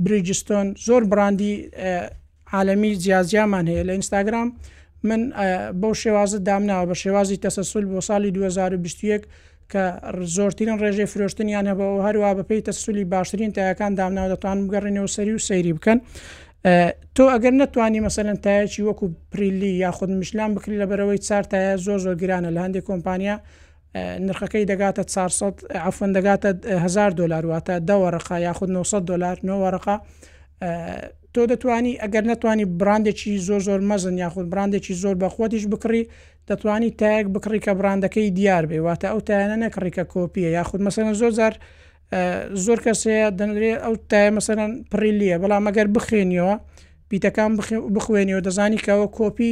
بریجستۆن 0.06 0.68
زۆر 0.88 1.02
براندی 1.12 1.54
عالەمی 2.54 2.92
جیازیامان 2.96 3.66
هەیە 3.68 3.84
لە 3.88 3.90
ئینستاگرام 3.94 4.50
من 5.04 5.22
بەو 5.82 5.94
شێوازە 6.02 6.38
دامناوە 6.48 6.86
بە 6.92 6.96
شێوازی 7.04 7.38
تەسەسول 7.46 7.86
بۆ 7.92 8.00
ساڵی 8.08 8.30
2021 8.32 9.22
کە 9.74 9.84
زۆرترین 10.36 10.78
ڕێژەی 10.82 11.08
فرۆشتنیان 11.14 11.66
هەبەوە 11.72 12.00
هەروە 12.08 12.32
بەپی 12.40 12.60
تەسولی 12.70 13.04
باشترین 13.14 13.52
تایەکان 13.58 13.92
دامناو 14.00 14.28
دەتوان 14.36 14.58
بگەڕێنەوە 14.68 15.10
سەری 15.16 15.34
و 15.34 15.38
سەیری 15.48 15.74
بکەن. 15.78 15.98
تۆ 17.16 17.24
ئەگەر 17.34 17.54
نتوانی 17.62 18.02
مەسەرەن 18.08 18.38
تایەکی 18.46 18.82
وەکو 18.88 19.08
پریلی 19.32 19.72
یاخود 19.84 20.10
میشلان 20.20 20.50
بکری 20.56 20.78
لە 20.82 20.86
بەرەوەی 20.92 21.20
چارتایە 21.28 21.74
زۆ 21.86 21.96
زۆر 22.04 22.16
گرانە 22.22 22.50
لە 22.56 22.60
هەندێک 22.66 22.84
کۆمپانیا 22.90 23.36
نرخەکەی 24.28 24.66
دەگاتە 24.72 25.02
400 25.06 25.62
ئەفن 25.86 26.12
دەگاتە 26.18 26.52
1000 26.68 27.10
دلار 27.10 27.44
واتە 27.46 27.76
دەوەرەخا 27.90 28.32
یاخود 28.48 28.70
900 28.72 29.02
دلار 29.08 29.38
9 29.44 29.54
وەرەقا 29.70 29.98
تۆ 31.38 31.42
دەتوانی 31.52 31.94
ئەگەر 32.04 32.24
نتوانی 32.32 32.66
براندێکی 32.82 33.34
زۆر 33.48 33.62
زۆر 33.68 33.80
مەزن 33.90 34.16
یاخود 34.24 34.46
براندێکی 34.54 34.94
زۆر 35.04 35.16
بە 35.22 35.28
خۆتیش 35.36 35.64
بکڕی 35.72 36.04
دەتوانی 36.50 36.90
تایەک 37.00 37.28
بکڕی 37.36 37.60
کە 37.66 37.72
براندەکەی 37.80 38.30
دیار 38.38 38.64
بێ 38.70 38.80
واتە 38.86 39.08
ئەو 39.12 39.20
تایەنە 39.28 39.58
نەکڕیکە 39.66 40.04
کۆپیە 40.14 40.50
یاخود 40.58 40.82
مەسەن 40.86 41.08
زۆر 41.22 41.32
زار 41.40 41.54
زۆر 42.66 42.80
کەسەیە 42.86 43.28
دەنرێت 43.40 43.80
ئەو 43.86 43.96
تایە 44.12 44.30
مەسەرەن 44.38 44.72
پریلیە 44.92 45.38
بەڵام 45.44 45.64
ئەگەر 45.68 45.88
بخێنیەوە 45.96 46.56
بیتەکان 47.10 47.52
بخوێنیەوە 47.98 48.42
دەزانی 48.48 48.80
کەەوە 48.86 49.08
کۆپی 49.20 49.52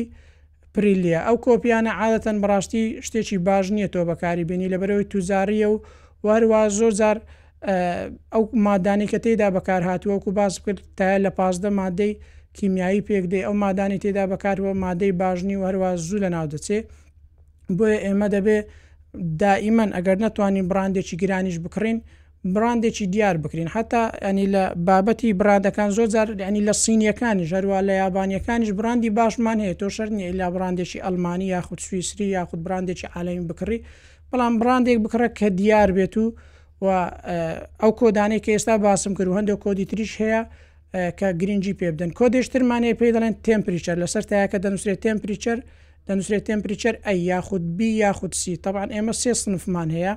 پریلیە 0.75 1.19
ئەو 1.27 1.35
کۆپیانە 1.47 1.91
عادەتەن 2.01 2.37
بڕاستی 2.43 2.83
شتێکی 3.05 3.37
باش 3.47 3.65
نییە 3.75 3.89
تۆ 3.93 3.99
بەکاری 4.09 4.43
بینی 4.49 4.67
لەبەرەوەی 4.73 5.07
توزاریە 5.11 5.67
و 5.71 5.75
وارووا 6.23 6.61
زۆر 6.79 6.93
زار 7.01 7.17
ئەو 8.31 8.43
مادانی 8.67 9.07
کە 9.11 9.17
تێدا 9.25 9.47
بەکار 9.57 9.81
هاتووەکو 9.89 10.31
باز 10.39 10.53
کرد 10.63 10.79
تا 10.97 11.17
لە 11.25 11.29
پازدە 11.37 11.69
مادەی 11.81 12.13
کیمیایی 12.57 13.05
پێک 13.07 13.25
دێ 13.31 13.39
ئەو 13.47 13.53
مادانی 13.65 13.99
تێدا 14.03 14.25
بەکارەوە 14.31 14.71
مادەی 14.85 15.11
باشنی 15.21 15.55
و 15.59 15.63
هەروە 15.69 15.89
زوو 16.05 16.19
لە 16.23 16.29
ناو 16.35 16.47
دەچێ 16.53 16.79
بۆیە 17.77 17.97
ئێمە 18.05 18.27
دەبێ 18.35 18.57
دائیمەن 19.41 19.89
ئەگەر 19.97 20.17
نتوانین 20.25 20.65
براندێکی 20.71 21.15
گرانیش 21.23 21.57
بکڕین 21.65 21.99
براندێکی 22.55 23.05
دیار 23.13 23.35
بکرین 23.43 23.67
حتا 23.75 24.03
ئەنی 24.25 24.45
لە 24.53 24.63
بابەتی 24.87 25.29
برادەکان 25.41 25.89
زۆر 25.97 26.27
ئەنی 26.47 26.61
لە 26.67 26.73
سینیەکانی 26.83 27.45
ژەروە 27.51 27.79
لە 27.87 27.93
یابانیەکانیش 28.03 28.71
براندی 28.79 29.09
باشمان 29.19 29.57
هەیە 29.65 29.75
تۆ 29.79 29.87
شەرنی 29.95 30.23
ئیلا 30.27 30.47
براندێکی 30.55 30.99
ئەلمانی 31.05 31.47
یاخود 31.55 31.79
سویسری 31.87 32.27
یاخود 32.37 32.59
براندێکی 32.65 33.07
عالەمی 33.15 33.45
بکڕی 33.49 33.79
بەڵام 34.29 34.53
براندێک 34.61 34.97
بکڕە 35.05 35.29
کە 35.39 35.47
دیار 35.59 35.89
بێت 35.97 36.15
و 36.23 36.25
و 36.81 36.87
ئەو 37.81 37.91
کۆدانەی 37.99 38.39
کە 38.45 38.49
ئێستا 38.55 38.73
باسم 38.83 39.11
کرد 39.17 39.27
و 39.27 39.37
هەندێک 39.39 39.59
کۆدی 39.65 39.85
تریش 39.91 40.11
هەیە 40.21 40.41
کە 41.19 41.27
گرنگجی 41.41 41.73
پێ 41.79 41.87
بدەن 41.93 42.11
کۆدێشترمانەیە 42.19 42.95
پێی 42.99 43.11
دەڵێن 43.15 43.35
تمپریچەر 43.47 43.95
لەسەر 44.03 44.23
تایکە 44.31 44.57
دەنووسێت 44.63 44.99
تمپریچەر 45.05 45.57
دەنووسێت 46.07 46.43
تمپریچەر 46.49 46.95
ئە 47.05 47.11
یاخود 47.31 47.63
بی 47.77 47.89
یاخود 48.03 48.33
سی 48.41 48.55
تاعاان 48.63 48.89
ئێمە 48.95 49.13
سێ 49.21 49.31
سنفمان 49.43 49.89
هەیە 49.97 50.13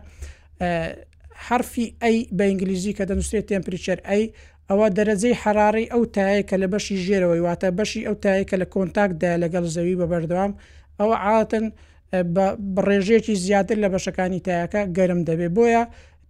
حرفی 1.47 1.87
ئەی 2.03 2.17
بە 2.37 2.43
ئینگلیزی 2.51 2.93
کە 2.99 3.05
دەنووسێت 3.11 3.45
تمپریچەر 3.53 3.99
ئەی 4.09 4.25
ئەوە 4.71 4.87
دەرەجەی 4.97 5.35
حراری 5.43 5.87
ئەو 5.93 6.03
تایە 6.17 6.43
کە 6.49 6.57
لە 6.63 6.67
بەشی 6.73 6.97
ژێرەوەی 7.07 7.41
واتە 7.47 7.69
بەشی 7.79 8.01
ئەو 8.09 8.17
تایە 8.25 8.45
کە 8.51 8.57
لە 8.63 8.67
کۆنتاکدا 8.75 9.31
لەگەڵ 9.43 9.65
زەوی 9.75 9.97
بە 10.01 10.07
بەردەوام 10.13 10.53
ئەوە 10.99 11.17
عاتن 11.27 11.67
بڕێژێکی 12.77 13.35
زیاتر 13.45 13.77
لە 13.85 13.89
بەشەکانی 13.95 14.41
تایەکە 14.47 14.81
گەرم 14.97 15.21
دەبێ 15.29 15.49
بۆیە 15.57 15.83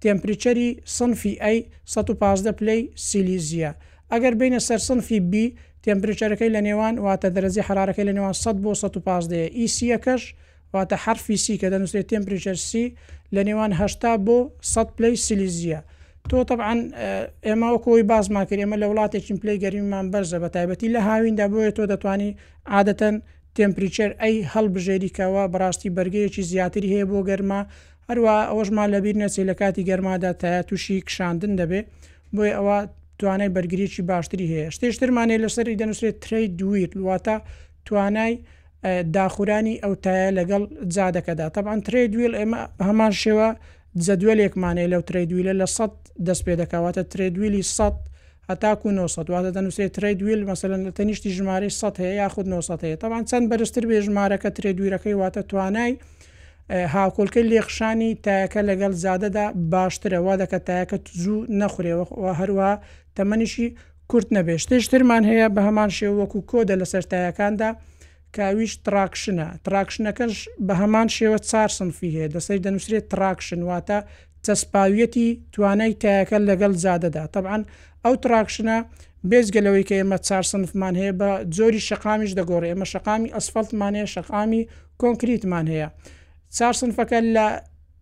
تێمپریچەری 0.02 0.68
سنفی 0.96 1.32
ئەی 1.44 1.58
115 1.94 2.50
پلی 2.58 2.80
سیلیزیە 3.08 3.70
ئەگەر 4.12 4.34
بینە 4.40 4.58
سەر 4.68 4.78
سنفی 4.88 5.20
بی 5.30 5.46
تێمپریچەرەکەی 5.84 6.50
لە 6.56 6.60
نێوان 6.66 6.94
واتە 7.04 7.28
دەرەزی 7.36 7.66
حرارەکەی 7.68 8.04
لە 8.10 8.12
نێوان 8.16 8.34
100 8.42 8.58
بۆ 8.64 8.70
115 8.74 9.50
ئیسیەکەش 9.60 10.22
واتە 10.74 10.96
حرفیسی 11.04 11.58
کە 11.60 11.66
دەنووسێت 11.72 12.06
تێمپریچەرسی 12.10 12.84
لە 13.34 13.40
نێوان 13.48 13.72
هشتا 13.80 14.12
بۆ 14.26 14.38
100 14.72 14.94
پلی 14.96 15.14
سیلیزیە. 15.26 15.80
تۆ 16.30 16.38
طبعاان 16.50 16.80
ئێمە 17.46 17.68
کۆی 17.84 18.02
بازماکرێمە 18.12 18.76
لە 18.82 18.86
وڵاتێکین 18.90 19.36
پلی 19.42 19.56
گەریمان 19.64 20.06
بەرزە 20.12 20.38
بە 20.42 20.48
تایبەتی 20.54 20.88
لە 20.94 21.00
هاویندا 21.08 21.46
بۆیە 21.52 21.70
تۆ 21.76 21.82
دەتانی 21.92 22.30
عادەتەن 22.74 23.16
تمپریچەر 23.58 24.10
ئەی 24.22 24.36
هەڵبژێریکەوە 24.54 25.42
بەڕاستی 25.52 25.90
بەرگەیەکی 25.96 26.42
زیاتری 26.50 26.92
هەیە 26.94 27.06
بۆ 27.10 27.18
گەرما 27.30 27.60
هەروە 28.08 28.36
ئەوەشمان 28.50 28.88
لەبییر 28.94 29.16
نەچێ 29.22 29.42
لە 29.50 29.54
کاتی 29.60 29.84
گەرمادا 29.90 30.30
تایە 30.40 30.62
تووشی 30.68 30.96
کشاندن 31.08 31.52
دەبێ 31.60 31.80
بۆی 32.36 32.50
ئەوە 32.58 32.78
توانای 33.18 33.52
بەرگریکی 33.56 34.02
باشتری 34.10 34.46
هەیە 34.52 34.68
شتێشترمانێ 34.74 35.36
لەسەری 35.44 35.78
دەنووسێت 35.80 36.16
تری 36.24 36.46
دویت 36.60 36.92
واتە 37.08 37.36
توانای 37.86 38.32
داخورانی 39.16 39.80
ئەو 39.82 39.92
تایە 40.04 40.28
لەگەڵ 40.38 40.62
جادەکەدا 40.94 41.46
تەبان 41.54 41.78
تری 41.86 42.06
دوێل 42.12 42.34
ئێمە 42.40 42.60
هەمان 42.88 43.12
شێوە 43.22 43.48
جەدوێلێکمانەیە 44.06 44.88
لەو 44.92 45.02
تری 45.08 45.24
دویلە 45.30 45.54
لە 45.60 45.66
سە 45.76 45.84
دەست 46.26 46.42
پێ 46.46 46.54
دەکاتە 46.60 47.02
تری 47.12 47.28
دویلی 47.36 47.62
١ 47.70 47.80
هەتاکو 48.50 48.86
1970 48.90 49.56
دەنووسێت 49.56 49.90
تری 49.96 50.12
دویل 50.20 50.42
مەسەن 50.50 50.72
لە 50.86 50.92
تەنیشتی 50.98 51.30
ژمارە 51.38 51.68
100 51.70 51.94
هەیە 52.00 52.14
یاخود 52.22 52.46
900 52.54 52.82
هەیە 52.84 52.96
تاوان 53.02 53.24
چەند 53.30 53.46
بەرزتر 53.50 53.84
بێ 53.90 53.98
ژمارەکە 54.06 54.50
ترێ 54.56 54.70
دوورەکەی 54.78 55.16
واتە 55.22 55.42
توانای 55.50 55.90
هاکۆلکە 56.94 57.40
لێخشانی 57.50 58.10
تایەکە 58.24 58.60
لەگەڵ 58.70 58.92
زیادەدا 59.04 59.44
باشترەوە 59.72 60.34
دەکە 60.42 60.58
تایەکە 60.68 60.96
زوو 61.22 61.46
نەخورێەوە 61.60 62.04
هەروە 62.40 62.70
تەمەنیشی 63.16 63.66
کورت 64.10 64.28
نەبێ 64.36 64.54
شتشترمان 64.64 65.22
هەیە 65.30 65.46
بە 65.54 65.60
هەمان 65.66 65.90
شێو 65.98 66.14
وەکو 66.20 66.38
کۆدە 66.50 66.74
لە 66.80 66.86
سەرتایەکاندا 66.92 67.70
کاویش 68.36 68.72
تراکشنە 68.86 69.46
تراکشنەکەش 69.64 70.34
بە 70.66 70.74
هەمان 70.82 71.08
شێوە 71.16 71.38
چار 71.50 71.70
سنفی 71.78 72.10
هەیە 72.16 72.28
دەسەر 72.34 72.58
دەنووسێت 72.64 73.04
تراکشن 73.12 73.60
واتە 73.70 73.98
چەسپاویەتی 74.46 75.26
توانای 75.54 75.94
تایەکە 76.02 76.38
لەگەڵ 76.48 76.72
زیادەدا 76.84 77.22
طبعاان 77.34 77.62
ئەو 78.04 78.14
تراکشنە 78.24 78.76
بێزگەلەوەی 79.30 79.84
کە 79.88 79.94
ئێمە 80.00 80.18
چار 80.28 80.44
سنفمان 80.52 80.94
هەیە 81.00 81.14
بە 81.20 81.28
جۆری 81.56 81.80
شقامیش 81.88 82.32
دەگۆڕ 82.38 82.62
ئێمە 82.68 82.86
شقامی 82.92 83.28
ئەسفڵتمان 83.36 83.92
هەیە 83.98 84.08
شقامی 84.14 84.62
کۆنکریتمان 85.02 85.66
هەیە 85.72 85.88
چار 86.56 86.74
سنفەکە 86.80 87.18
لە 87.36 87.46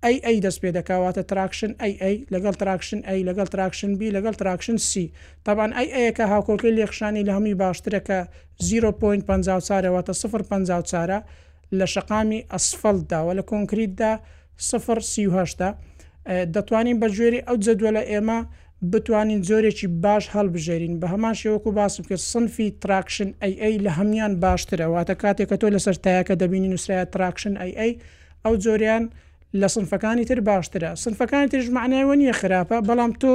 ئەی 0.05 0.17
ئەی 0.27 0.39
دەست 0.45 0.59
پێ 0.63 0.71
دەکاواتە 0.79 1.23
تراکشن 1.31 1.73
ئەی 1.83 1.95
ئەی 2.03 2.17
لەگەڵ 2.33 2.55
تراکشن 2.61 3.01
ئەی 3.09 3.21
لەگەڵ 3.29 3.47
تراکشن 3.53 3.91
بی 3.99 4.09
لەگەڵ 4.17 4.35
تراکشن 4.41 4.77
سی 4.91 5.05
تاان 5.45 5.71
ئەی 5.79 5.89
ئەیەکە 5.97 6.25
هاوکۆکەی 6.33 6.73
لێخشانی 6.77 7.25
لە 7.29 7.33
هەمووی 7.37 7.57
باشترەکە 7.63 8.19
0.50 8.63 9.63
چارەواتە 9.69 10.13
0.50 10.13 10.81
چارە 10.91 11.19
لە 11.79 11.87
شقامی 11.95 12.41
ئەسفڵداوە 12.53 13.33
لە 13.39 13.43
کۆنکریتدا 13.51 14.13
0 14.69 15.01
سیهدا 15.13 15.69
دەتوانین 16.55 16.97
بەگوێری 17.03 17.41
ئەو 17.49 17.57
جەدووە 17.65 17.91
لە 17.97 18.03
ئێمە 18.11 18.39
بتوانین 18.93 19.41
زۆرێکی 19.49 19.87
باش 20.05 20.25
هەڵبژێرین 20.35 20.95
بە 21.01 21.07
هەمان 21.13 21.35
شێوەکو 21.41 21.71
باسم 21.79 22.03
کرد 22.09 22.23
سنفی 22.33 22.69
تراکشن 22.83 23.29
ئەی 23.63 23.75
لە 23.85 23.91
هەمان 23.99 24.33
باشترەواتە 24.45 25.15
کاتێک 25.23 25.49
کە 25.51 25.57
تۆ 25.61 25.67
لەسەر 25.77 25.97
تایەکە 26.05 26.35
دەبینی 26.43 26.69
نووسایە 26.73 27.05
تراکشن 27.15 27.55
ئەی 27.81 27.93
ئەو 28.45 28.55
جۆریان 28.65 29.05
لە 29.61 29.67
سنفەکانی 29.75 30.25
تر 30.31 30.41
باشترە 30.51 30.91
سنفەکانی 31.05 31.49
ترژمانایەوە 31.53 32.15
نیە 32.21 32.35
خراپە 32.41 32.77
بەڵام 32.89 33.13
تۆ 33.23 33.33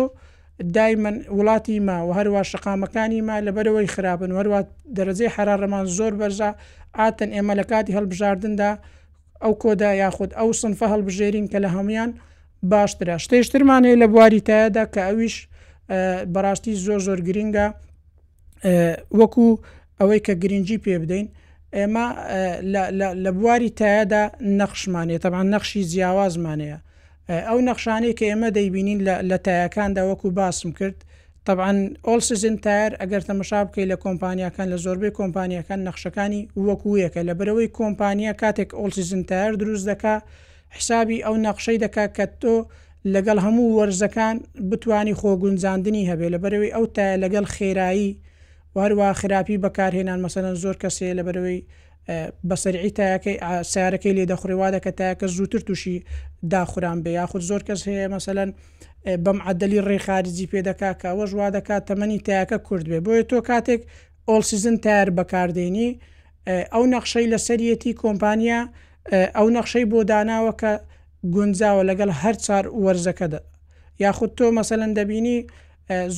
دایمەن 0.77 1.17
وڵاتی 1.37 1.77
ما 1.87 1.97
و 2.07 2.09
هەروە 2.19 2.41
شقامەکانی 2.51 3.19
ما 3.27 3.35
لەبەرەوەی 3.47 3.87
خراپن 3.95 4.29
وەروات 4.37 4.67
دەرەجەی 4.97 5.33
حرارەمان 5.35 5.85
زۆر 5.97 6.13
بەرزە 6.19 6.49
ئاتەن 6.99 7.29
ئێمە 7.35 7.53
لە 7.59 7.65
کاتی 7.71 7.95
هەڵبژاردندا 7.97 8.71
ئەو 9.43 9.53
کۆدا 9.63 9.91
یاخود 10.03 10.31
ئەو 10.39 10.49
سنفە 10.61 10.85
هەڵبژێرین 10.93 11.45
کە 11.51 11.57
لە 11.65 11.69
هەمویان 11.75 12.09
و 12.17 12.19
باشترە 12.71 13.17
شتێشترمانەیە 13.23 13.95
لە 14.01 14.07
بواری 14.13 14.41
تایەدا 14.49 14.83
کە 14.93 15.01
ئەویش 15.07 15.35
بەڕاستی 16.33 16.73
زۆر 16.85 16.99
زۆر 17.07 17.19
گرینگە 17.27 17.67
وەکو 19.19 19.47
ئەوەی 19.99 20.21
کە 20.25 20.33
گرنگجی 20.43 20.79
پێ 20.85 20.95
بدەین 21.03 21.27
ئێمە 21.77 22.07
لە 23.23 23.31
بواری 23.39 23.69
تایەدا 23.79 24.23
نەخشمانێت 24.59 25.21
تەبان 25.25 25.45
نەخشی 25.53 25.81
زیاوازمانەیە 25.91 26.79
ئەو 27.47 27.59
نەخشانەی 27.69 28.13
کە 28.19 28.25
ئێمە 28.29 28.49
دەیبینین 28.57 28.99
لە 29.29 29.37
تایەکاندا 29.45 30.01
وەکو 30.09 30.27
باسم 30.39 30.71
کرد 30.79 30.97
طبعاان 31.47 31.77
ئۆلسزن 32.07 32.55
تایر 32.65 32.91
ئەگەر 33.01 33.21
تەمەشا 33.29 33.59
بکەی 33.67 33.85
لە 33.91 33.97
کۆمپانیەکان 34.03 34.67
لە 34.73 34.77
زۆربەی 34.85 35.15
کۆمپانیەکان 35.19 35.79
نەخشەکانی 35.87 36.41
وەکوویەکە 36.67 37.21
لە 37.27 37.33
برەوەی 37.39 37.69
کۆمپانیا 37.79 38.33
کاتێک 38.41 38.69
ئۆلسزن 38.79 39.21
تایر 39.31 39.53
دروست 39.61 39.85
دکا 39.89 40.15
حسابی 40.69 41.17
ئەو 41.25 41.35
نەخشەی 41.45 41.81
دەکا 41.85 42.05
کە 42.17 42.25
تۆ 42.41 42.55
لەگەڵ 43.13 43.37
هەموو 43.45 43.75
وەرزەکان 43.79 44.35
بتانی 44.69 45.13
خۆگونجاندنی 45.19 46.07
هەبێ 46.11 46.27
لە 46.33 46.39
بەرەوەی 46.43 46.73
ئەو 46.75 46.85
تا 46.95 47.05
لەگەڵ 47.23 47.45
خێرایی 47.55 48.09
وهروە 48.75 49.07
خراپی 49.19 49.57
بەکارهێنان 49.63 50.19
مەسەن 50.25 50.45
زۆر 50.63 50.75
کەسێ 50.83 51.09
لە 51.17 51.23
بەرەوەی 51.27 51.59
بەسەرعی 52.49 52.95
تایەکەی 52.97 53.35
سیارەکەی 53.71 54.15
لێ 54.17 54.23
دەخوڕێوا 54.31 54.67
دەکە 54.75 54.91
تایەکە 54.99 55.27
زووتر 55.35 55.61
تووشی 55.67 55.97
داخوران 56.53 56.97
بێ 57.03 57.09
یاخود 57.19 57.41
زۆر 57.49 57.61
کەس 57.67 57.81
هەیە 57.89 58.07
مەسەەن 58.15 58.49
بەم 59.25 59.37
عدلی 59.49 59.79
ڕێخارجی 59.87 60.49
پێدەکا 60.51 60.91
کەەوە 61.01 61.25
ژوا 61.31 61.47
دەکات 61.57 61.83
تەمەنی 61.89 62.19
تایەکە 62.27 62.57
کورد 62.67 62.85
بێ 62.91 62.99
بۆیە 63.05 63.23
تۆ 63.29 63.37
کاتێک 63.49 63.81
ئۆلسیزن 64.29 64.75
تار 64.85 65.07
بەکاردێنی 65.17 65.89
ئەو 66.73 66.83
نەخشەی 66.93 67.27
لە 67.33 67.39
سەرەتی 67.47 67.93
کۆمپانیا 68.03 68.61
ئەو 69.35 69.47
نەخشەی 69.57 69.85
بۆ 69.91 69.99
داناوە 70.09 70.53
کە 70.61 70.71
گونجاوە 71.33 71.83
لەگەڵ 71.89 72.09
هەر 72.21 72.35
چار 72.45 72.63
وەرزەکەدا 72.83 73.39
یاخود 74.03 74.31
تۆ 74.37 74.45
مەسەەن 74.57 74.91
دەبینی 74.99 75.39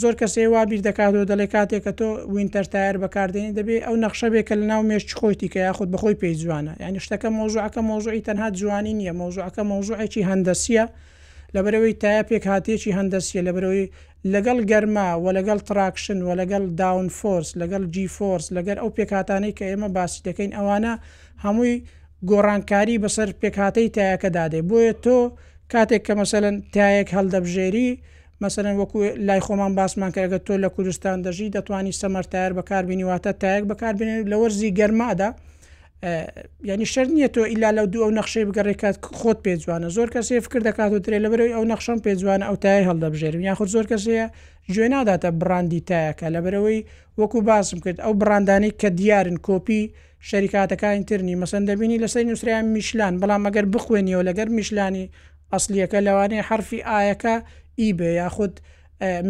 زۆر 0.01 0.13
کەسێ 0.21 0.43
وابییر 0.53 0.81
دەکاتەوە 0.87 1.25
دەڵێ 1.31 1.47
کاتێک 1.53 1.81
کە 1.85 1.91
تۆ 1.99 2.09
وینتەرتایر 2.33 2.95
بەکاردێنی 3.03 3.55
دەبێ 3.59 3.75
ئەو 3.85 3.95
نەخشەبێک 4.03 4.43
کە 4.49 4.55
لە 4.61 4.65
ناو 4.71 4.81
مێش 4.89 5.05
خۆیتی 5.19 5.49
کە 5.53 5.57
یاخود 5.67 5.89
بەخۆی 5.93 6.17
پێی 6.21 6.35
جوانە 6.41 6.73
ینی 6.83 6.99
شتەکە 7.05 7.29
مۆزوعەکە 7.37 7.81
مۆزوعی 7.89 8.25
تەنها 8.27 8.47
جوانی 8.59 8.93
نییە 8.99 9.13
مۆزوعەکە 9.21 9.63
مۆزوعێکی 9.71 10.21
هەندسیە 10.29 10.85
لەبەرەوەی 11.55 11.95
تایپێک 12.03 12.43
هاتێکی 12.53 12.91
هەندسیە 12.97 13.41
لەبەرەوەی 13.47 13.87
لەگەڵ 14.33 14.57
گەرما 14.71 15.07
و 15.23 15.27
لەگەڵ 15.37 15.59
تراکشن 15.69 16.19
و 16.27 16.29
لەگەڵ 16.41 16.63
داون 16.81 17.07
فۆرس 17.19 17.49
لەگەڵ 17.61 17.83
جیفۆرس 17.95 18.45
لەگەر 18.57 18.77
ئەو 18.81 18.89
پێکاتانەی 18.97 19.53
کە 19.57 19.65
ئێمە 19.71 19.89
باسی 19.97 20.19
دەکەین 20.27 20.51
ئەوانە 20.57 20.93
هەمووی 21.43 21.75
گۆڕانکاری 22.29 22.95
بەسەر 23.03 23.29
پێکاتەی 23.41 23.89
تایەکە 23.95 24.29
دادێ 24.37 24.61
بۆیە 24.69 24.93
تۆ 25.03 25.17
کاتێک 25.73 26.01
کە 26.07 26.13
مەسەن 26.19 26.55
تایەک 26.73 27.07
هەڵدەبژێری 27.17 27.89
مەسەرەن 28.41 28.75
وەکو 28.81 28.97
لای 29.27 29.41
خۆمان 29.45 29.71
باسمان 29.79 30.11
کەگە 30.17 30.39
تۆ 30.47 30.53
لە 30.63 30.69
کوردستان 30.75 31.17
دەژی 31.25 31.53
دەتوانانی 31.55 31.97
سەمەرتار 32.01 32.49
بەکاربینیواتە 32.57 33.31
تایەک 33.41 33.63
بەکاربێنێت 33.71 34.25
لە 34.31 34.35
وەرزی 34.41 34.75
گەرمادا 34.79 35.29
ینی 36.71 36.87
شەر 36.93 37.07
نییە 37.15 37.29
تۆ 37.35 37.41
ئیلا 37.51 37.69
لە 37.77 37.83
دوو 37.91 38.03
ئەو 38.05 38.11
نەخشەی 38.17 38.45
بگەڕێکات 38.49 38.95
خۆت 39.19 39.37
پێ 39.45 39.53
جوانە 39.63 39.89
زۆر 39.95 40.07
کەسێ 40.15 40.35
فکر 40.45 40.61
دەکات 40.67 40.89
و 40.93 40.99
درێ 41.05 41.17
لەبەرەوەی 41.25 41.55
ئەو 41.57 41.63
نەخشم 41.71 41.97
پێ 42.05 42.11
جوانە 42.21 42.45
ئەو 42.49 42.57
تای 42.63 42.85
هەڵدەبژێرم 42.89 43.41
یاخود 43.49 43.69
زۆر 43.75 43.85
کەسەیە 43.91 44.25
گوێ 44.73 44.87
ناداتە 44.93 45.29
براندی 45.41 45.81
تایەکە 45.89 46.27
لەبەرەوەی 46.35 46.79
وەکو 47.19 47.37
باسم 47.49 47.77
کرد 47.83 47.99
ئەو 48.05 48.13
براندانی 48.21 48.71
کە 48.81 48.87
دیارن 48.99 49.37
کۆپی 49.47 49.81
شەریکاتەکان 50.29 51.03
ترنی 51.09 51.35
مەسند 51.43 51.67
دەبینی 51.69 52.01
لەسەر 52.03 52.23
نووسیان 52.29 52.65
میشلان 52.73 53.13
بەڵام 53.21 53.41
مەگەر 53.47 53.65
بخوێنیەوە 53.73 54.23
لەگەر 54.29 54.47
میشلانی 54.57 55.09
ئەسلیەکە 55.53 55.99
لەوانەیە 56.07 56.47
حرفی 56.49 56.79
ئایەکە 56.89 57.35
ئیبێ 57.81 58.09
یاخود 58.21 58.53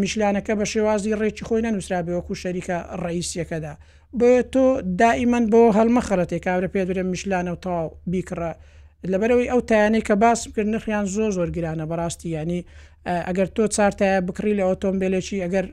میشلانەکە 0.02 0.54
بە 0.60 0.66
شێوازی 0.72 1.16
ڕێکی 1.22 1.44
خۆی 1.48 1.62
نەنووسرابێوەکو 1.66 2.40
شەریکە 2.42 2.78
ڕئیسیەکەدا 3.04 3.74
بۆ 4.20 4.32
تۆ 4.54 4.66
دائیمەن 5.02 5.46
بۆ 5.52 5.62
هەلمەخەرەتێک 5.78 6.42
کابرە 6.46 6.70
پێ 6.74 6.82
درێ 6.90 7.04
میشلانە 7.14 7.52
و 7.54 7.60
تاو 7.66 7.86
بیکڕە 8.12 8.52
لەبەرەوەی 9.12 9.52
ئەو 9.52 9.62
تایانەی 9.70 10.04
کە 10.08 10.14
باس 10.22 10.40
کرد 10.56 10.68
نرخیان 10.74 11.06
زۆ 11.16 11.26
زۆر 11.38 11.50
گرانە 11.56 11.86
بەڕاستی 11.92 12.30
ینی 12.38 12.60
ئەگەر 13.28 13.48
تۆ 13.56 13.64
چارتە 13.76 14.10
بکری 14.28 14.58
لە 14.60 14.64
ئۆتۆمبیلێکی 14.70 15.38
ئەگەر 15.46 15.66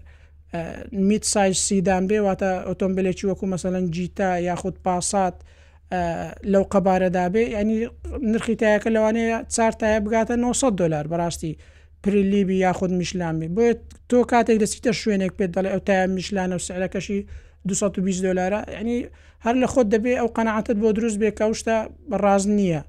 میت 1.02 1.24
سایز 1.32 1.56
سیدان 1.66 2.02
بێ 2.10 2.18
واتە 2.26 2.50
ئۆتۆمبیلێکی 2.68 3.26
وەکو 3.28 3.44
مەسەەن 3.52 3.86
جیتا 3.96 4.30
یاخود 4.48 4.76
پاسات 4.84 5.34
لەو 6.52 6.64
قەبارەدا 6.72 7.26
بێ 7.34 7.42
ینی 7.56 7.78
نرخی 8.32 8.56
تایەکە 8.62 8.88
لەوانەیە 8.96 9.38
چار 9.54 9.72
تایە 9.80 9.98
بگاتە 10.04 10.34
900 10.36 10.74
دلار 10.80 11.04
بەڕاستی 11.12 11.52
پرلیبی 12.02 12.56
یاخود 12.66 12.90
میشلامی 13.00 13.48
بۆ 13.56 13.66
تۆ 14.10 14.18
کاتێک 14.30 14.58
دەسیتە 14.64 14.90
شوێنێک 15.02 15.32
پێ 15.38 15.46
دەڵێ 15.54 15.68
ئەو 15.74 15.80
تایە 15.88 16.04
میشلانە 16.16 16.54
و 16.56 16.64
سعلەکەشی 16.68 17.18
220 17.68 18.24
دلارە 18.26 18.60
ینی 18.80 18.98
هەر 19.44 19.54
لە 19.62 19.66
خۆت 19.72 19.86
دەبێ 19.94 20.12
ئەو 20.20 20.28
قەنعاتت 20.36 20.76
بۆ 20.82 20.88
دروست 20.96 21.18
بێ 21.22 21.30
کەوشتا 21.40 21.76
بەڕاز 22.10 22.42
نییە 22.58 22.82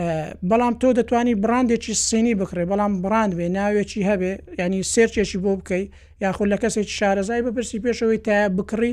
بەڵام 0.00 0.74
تۆ 0.80 0.90
دەتوانی 0.98 1.34
براندێکی 1.44 1.94
سینی 2.08 2.34
بکڕێ 2.40 2.64
بەڵام 2.72 2.92
براند 3.04 3.32
بێ 3.38 3.46
ناوێکی 3.56 4.00
هەبێ 4.10 4.32
ینی 4.60 4.80
سێرچێکی 4.92 5.38
بۆ 5.44 5.52
بکەیت 5.60 5.88
یاخود 6.24 6.48
لە 6.52 6.58
کەسێکی 6.62 6.96
شارەزای 6.98 7.42
بەپرسی 7.46 7.78
پێشەوەی 7.84 8.20
تا 8.26 8.36
بکڕی 8.56 8.92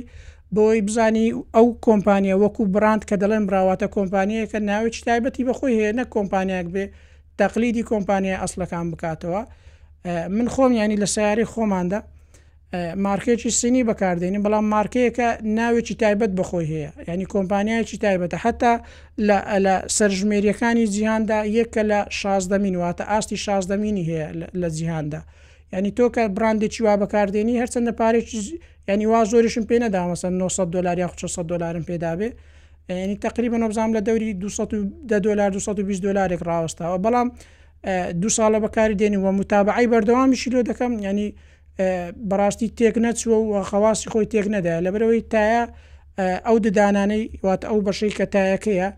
بۆی 0.55 0.79
بزانی 0.87 1.27
ئەو 1.55 1.67
کۆمپانیە 1.87 2.35
وەکو 2.43 2.63
براند 2.75 3.03
کە 3.09 3.15
دەڵێن 3.21 3.43
براواتە 3.49 3.87
کۆمپانیەکە 3.95 4.59
ناوێکی 4.69 5.01
تایبەتی 5.07 5.43
بەخۆی 5.49 5.73
هەیە 5.79 5.91
نە 5.99 6.03
کۆمپانیاک 6.13 6.67
بێ 6.75 6.85
تەقلیدی 7.39 7.83
کۆمپانیای 7.91 8.41
ئەسلەکان 8.41 8.85
بکاتەوە 8.91 9.41
من 10.35 10.47
خۆم 10.53 10.71
ینی 10.81 10.97
لە 11.03 11.07
سیاری 11.15 11.45
خۆماندا 11.53 11.99
مارکێکی 12.97 13.49
سینی 13.59 13.83
بەکاردێنین 13.89 14.43
بەڵام 14.45 14.65
مارکەیەکە 14.75 15.27
ناوێکی 15.57 15.95
تایبەت 16.03 16.31
بەخۆی 16.39 16.67
هەیە 16.73 16.89
ینی 17.13 17.25
کۆمپانیایکی 17.33 17.97
تایبەتە 18.05 18.37
حتا 18.45 18.73
لە 19.65 19.75
سەرژمێریەکانی 19.97 20.85
جیهاندا 20.93 21.39
یەکە 21.59 21.81
لە 21.91 21.99
16 22.09 22.57
مینواتە 22.63 23.03
ئاستی 23.11 23.37
16 23.37 23.75
مینی 23.77 24.03
هەیە 24.09 24.27
لە 24.61 24.69
جیهاندا. 24.77 25.21
ینی 25.73 25.91
تۆ 25.97 26.05
کە 26.15 26.21
براندێکی 26.37 26.81
وا 26.83 26.95
بەکاردێنی 27.03 27.55
هەرچەندە 27.61 27.91
پارێکی 28.01 28.37
ینی 28.89 29.05
وا 29.07 29.23
زۆریشم 29.25 29.63
پێ 29.69 29.77
نەدامەسە 29.85 30.25
900 30.25 30.65
دلار 30.75 30.99
یا 30.99 31.07
600 31.17 31.45
دلارم 31.49 31.83
پێدابێ 31.83 32.29
ینی 32.89 33.15
تقریبا 33.17 33.57
نبزانام 33.57 33.91
لە 33.97 34.01
دەوری 34.07 34.33
200 34.33 34.61
دلار 35.23 35.49
220 35.49 36.01
دلارێک 36.05 36.39
ڕاوستاەوە 36.47 36.99
بەڵام 37.05 37.29
دو 38.21 38.29
ساڵە 38.29 38.59
بەکاری 38.65 38.95
دێنی 38.99 39.17
وە 39.23 39.31
متابعی 39.39 39.87
بەردەوامیشی 39.91 40.49
لۆ 40.53 40.61
دەکەم 40.69 40.91
ینی 41.07 41.27
بەڕاستی 42.29 42.67
تێک 42.77 42.95
نەچوە 43.05 43.37
و 43.51 43.53
خەواسی 43.69 44.07
خۆی 44.11 44.27
تێک 44.31 44.45
نەدایە 44.55 44.79
لە 44.85 44.89
برەوەی 44.93 45.23
تایە 45.33 45.63
ئەو 46.47 46.57
ددانانەی 46.65 47.23
وات 47.45 47.61
ئەو 47.69 47.79
بەشەی 47.87 48.11
کە 48.17 48.25
تایەکەیە 48.33 48.89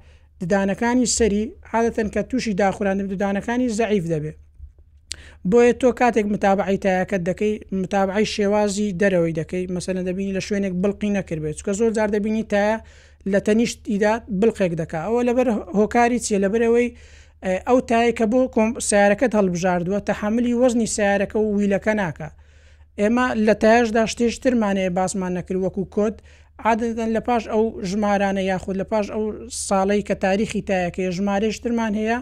ددانەکانی 0.41 1.08
سەری 1.17 1.44
عادەتەن 1.74 2.08
کە 2.13 2.22
تووشی 2.30 2.54
داخوراندن 2.62 3.08
ددانەکانی 3.13 3.67
زعیف 3.80 4.06
دەبێت 4.13 4.38
بۆیە 5.50 5.74
تۆ 5.82 5.89
کاتێک 6.00 6.26
متابعی 6.36 6.78
تایەکەت 6.86 7.22
دەکەی 7.30 7.54
متابعی 7.84 8.28
شێوازی 8.36 8.89
دەرەوەی 9.02 9.34
دەکەی 9.39 9.63
مەسەنە 9.76 10.02
دەبینی 10.08 10.34
لە 10.38 10.41
شوێنێک 10.48 10.74
بڵقی 10.84 11.10
نەکردێت 11.17 11.56
چکە 11.60 11.72
زۆر 11.80 11.91
جار 11.98 12.10
دەبینی 12.15 12.44
تایە 12.54 12.78
لە 13.32 13.39
تەنیشتیدا 13.46 14.13
بڵقێک 14.41 14.74
دەکا 14.82 15.00
ئەوە 15.08 15.22
لەبەر 15.28 15.48
هۆکاری 15.80 16.20
چیە 16.26 16.39
لەبەرەوەی 16.44 16.88
ئەو 17.67 17.80
تایکە 17.89 18.26
بۆ 18.32 18.39
سیارەکەت 18.89 19.34
هەڵبژاردووە 19.39 20.00
تەحملی 20.10 20.54
وەزنی 20.62 20.88
سیارەکە 20.96 21.38
و 21.41 21.46
ویلەکە 21.60 21.94
ناکە 22.02 22.30
ئێمە 23.02 23.26
لە 23.48 23.54
تایشدا 23.64 24.04
شتێشترمانەیە 24.12 24.92
باسمان 24.98 25.32
نەکرد 25.38 25.60
وەکو 25.66 25.84
کۆت 25.96 26.16
عادەن 26.68 27.10
لە 27.16 27.22
پاش 27.28 27.44
ئەو 27.54 27.64
ژمارانە 27.90 28.42
یاخود 28.52 28.76
لە 28.82 28.86
پاش 28.92 29.06
ئەو 29.16 29.24
ساڵی 29.68 30.02
کە 30.08 30.16
تاریخی 30.26 30.62
تایەکەی 30.70 31.08
ژمارەشترمان 31.18 31.92
هەیە 32.00 32.18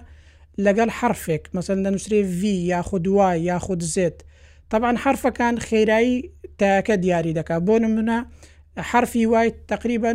لەگەڵ 0.65 0.89
حرفێک 0.99 1.43
مەسن 1.55 1.77
دەنووسێ 1.85 2.21
V 2.39 2.41
یاخود 2.73 3.03
وای 3.17 3.39
یاخود 3.51 3.81
زێت 3.93 4.17
طبعاان 4.71 4.97
حرفەکان 5.03 5.55
خێرایی 5.67 6.15
تایەکە 6.59 6.95
دیاری 7.03 7.37
دەکا 7.39 7.55
بۆ 7.67 7.75
نمونە 7.85 8.17
حرفی 8.91 9.25
وای 9.31 9.47
تقریبا 9.73 10.13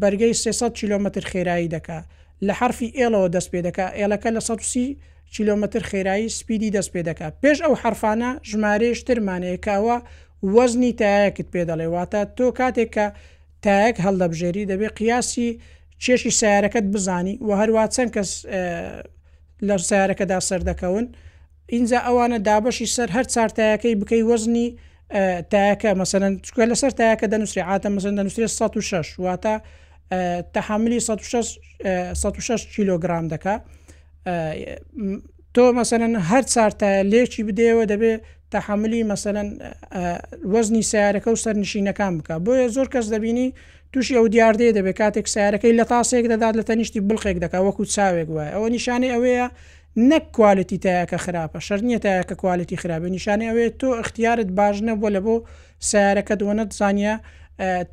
بەرگەی 0.00 0.32
300 0.32 0.72
کیلومتر 0.78 1.22
خێرایی 1.30 1.68
دەکا 1.74 2.00
لە 2.46 2.52
حرفی 2.60 2.90
ئێڵەوە 2.98 3.26
دەست 3.34 3.48
پێ 3.52 3.60
دەکا 3.66 3.86
ئێلەکە 4.00 4.28
لە 4.36 4.40
130 4.40 4.96
کیلومتر 5.30 5.80
خێرایی 5.90 6.28
سپیدی 6.30 6.70
دەست 6.76 6.88
پێ 6.94 7.00
دەکات 7.08 7.34
پێش 7.42 7.58
ئەو 7.64 7.74
حرفانە 7.82 8.30
ژمارەیەش 8.50 9.00
ترمانەیەکاوە 9.08 9.96
وەزنی 10.54 10.92
تایەکت 11.02 11.48
پێ 11.52 11.62
دەڵێ 11.70 11.88
واتە 11.94 12.20
تۆ 12.36 12.46
کاتێک 12.58 12.90
کە 12.96 13.06
تایەک 13.64 13.96
هەڵدەبژێری 14.04 14.68
دەبێ 14.72 14.88
قیاسی 14.98 15.48
چێشی 16.02 16.32
سیارەکەت 16.40 16.86
بزانی 16.94 17.34
و 17.46 17.50
هەروە 17.60 17.84
چەند 17.94 18.10
کەس 18.16 18.30
لە 19.68 19.74
سیارەکەدا 19.88 20.38
سەر 20.48 20.60
دەکەون 20.70 21.04
اینجا 21.74 21.98
ئەوانە 22.06 22.38
دابشی 22.48 22.86
سەر 22.96 23.08
هەر 23.16 23.26
چارتایەکەی 23.34 23.94
بکەی 24.00 24.22
وەزنی 24.30 24.66
تایەکە 25.52 25.90
مەسەن 26.00 26.32
چکە 26.46 26.64
لەسەر 26.70 26.92
تایەکە 26.98 27.26
دەنووسری 27.32 27.62
عاتە 27.70 27.88
مەسن 27.96 28.12
دەنووسری 28.18 28.46
16 28.48 29.02
واتە 29.26 29.54
تەحملی 30.54 31.00
16 32.22 32.56
کیلوگرام 32.74 33.26
دکا 33.32 33.56
تۆ 35.56 35.64
مەسەرەن 35.78 36.14
هەر 36.30 36.44
چارتە 36.52 36.88
لێکی 37.12 37.42
بدەوە 37.48 37.84
دەبێ 37.92 38.12
تەحملی 38.52 39.02
مەسەەن 39.12 39.48
وەزنی 40.52 40.82
سیارەکە 40.90 41.28
و 41.32 41.40
سەرنشینەکان 41.44 42.12
بکە 42.18 42.34
بۆیە 42.44 42.66
زۆر 42.76 42.86
کەس 42.94 43.06
دەبینی 43.14 43.48
تووشی 43.92 44.16
ئەو 44.18 44.26
دیاردەیە 44.34 44.72
دەبێت 44.78 44.96
کاتێک 45.00 45.26
سیارەکەی 45.34 45.72
لە 45.80 45.84
تاسێک 45.92 46.24
دەدات 46.32 46.54
لە 46.60 46.64
تەنیشتی 46.68 47.00
بڵخێک 47.08 47.36
دەکە 47.44 47.58
وەکو 47.66 47.82
چاوێک 47.94 48.28
وایە 48.34 48.52
ئەوە 48.54 48.68
نیشانەی 48.76 49.12
ئەوەیە 49.14 49.46
نەک 50.10 50.24
کوالتی 50.36 50.78
تایەکە 50.84 51.18
خراپە 51.24 51.58
شەرنیە 51.66 51.98
تایەکە 52.04 52.34
کوالتی 52.42 52.76
خراپە 52.82 53.08
نیشانەی 53.16 53.48
ئەوەیە 53.50 53.70
تۆ 53.80 53.88
اختیارت 54.02 54.48
باش 54.58 54.76
نەبووە 54.88 55.10
لە 55.16 55.20
بۆ 55.26 55.34
سیارەکەت 55.90 56.40
وەنەت 56.48 56.70
زانیە 56.78 57.14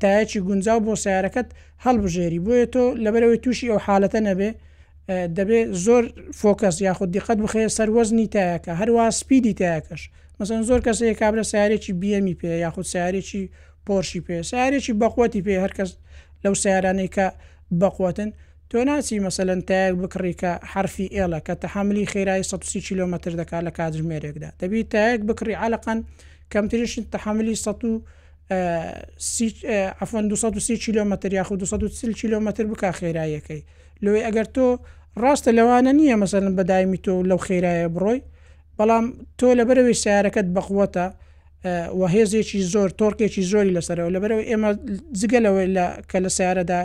تایەکی 0.02 0.40
گونجاو 0.48 0.78
بۆ 0.86 0.92
سیارەکەت 1.04 1.48
هەڵبژێری 1.84 2.40
بۆیە 2.46 2.66
تۆ 2.74 2.82
لەبەرەوەی 3.04 3.40
تووشی 3.44 3.66
ئەو 3.72 3.80
حالەتە 3.86 4.20
نەبێ 4.28 4.50
دەبێت 5.08 5.66
زۆر 5.86 6.04
فۆکەس 6.40 6.76
یاخود 6.88 7.10
دیقەت 7.16 7.38
بخەیە 7.44 7.68
سەروەزنی 7.78 8.26
تایەکە 8.34 8.72
هەروە 8.80 9.04
سپیدی 9.20 9.54
تایەکەش 9.60 10.02
مەسن 10.38 10.60
زۆر 10.68 10.80
کەسەیە 10.86 11.14
کابرا 11.20 11.44
سیارێکی 11.52 11.92
بیەمی 12.02 12.34
پێ 12.40 12.48
یاخود 12.66 12.86
سیارێکی 12.92 13.44
پۆرشی 13.86 14.20
پێ 14.26 14.36
سیارێکی 14.50 14.92
بەقوەتی 15.00 15.42
پێ 15.46 15.54
هەرکەس 15.64 15.90
لەو 16.44 16.54
سیارانەی 16.62 17.10
کە 17.16 17.26
بەقوتن 17.80 18.30
تۆ 18.70 18.78
ناچی 18.88 19.16
مەسەن 19.26 19.60
تایەک 19.68 19.94
بکڕیکە 20.02 20.52
حرفی 20.72 21.06
ئێڵە 21.16 21.40
کە 21.46 21.54
تەحملی 21.62 22.04
خێرایی 22.12 22.42
130 22.42 22.80
کیلومتر 22.88 23.30
دەکات 23.40 23.62
لە 23.66 23.72
کاتژمێرێکدا 23.78 24.50
دەبی 24.60 24.82
تایەک 24.92 25.20
بکڕی 25.28 25.54
عالقەن 25.62 25.98
کەمترشن 26.52 27.04
تەحملی 27.14 27.54
100 27.54 27.84
ئەفۆن 30.00 30.24
230 30.28 30.76
کیلومتر 30.78 31.32
یاخود 31.34 31.58
230 31.58 32.12
کیلومتر 32.14 32.64
بک 32.66 32.84
خێراییەکەی 32.98 33.62
لەوەی 34.02 34.24
ئەگەر 34.28 34.46
تۆ 34.54 34.78
ڕاستە 35.22 35.50
لەوانە 35.58 35.90
نییە 35.98 36.16
مەسەن 36.22 36.44
بەدایمی 36.58 37.02
تۆ 37.04 37.14
لەو 37.30 37.38
خێرایە 37.46 37.88
بڕۆی 37.94 38.20
بەڵام 38.76 39.04
تۆ 39.38 39.48
لەبەرەوەی 39.58 40.00
سیارەکەت 40.02 40.46
بەقوتە 40.54 41.06
و 41.98 42.02
هێزێکی 42.14 42.60
زۆر 42.72 42.88
تۆرکێکی 43.00 43.42
زۆری 43.52 43.74
لەسەرەوە 43.76 44.14
لەبەرەوە 44.16 44.42
ئێمە 44.50 44.70
زگەلەوەی 45.20 45.68
لە 45.76 45.86
کە 46.10 46.18
لە 46.24 46.30
سیارەدا 46.36 46.80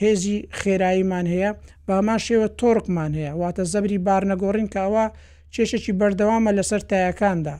هێزی 0.00 0.38
خێراییمان 0.60 1.26
هەیە 1.34 1.50
بامان 1.86 2.20
شێوە 2.26 2.48
تۆرقمان 2.60 3.12
هەیە 3.18 3.32
واتە 3.40 3.62
زەبری 3.72 3.98
بارنەگۆڕین 4.06 4.68
کاوا 4.74 5.06
چێشەی 5.54 5.94
بەردەوامە 6.00 6.50
لەسەر 6.58 6.82
تایەکاندا 6.90 7.56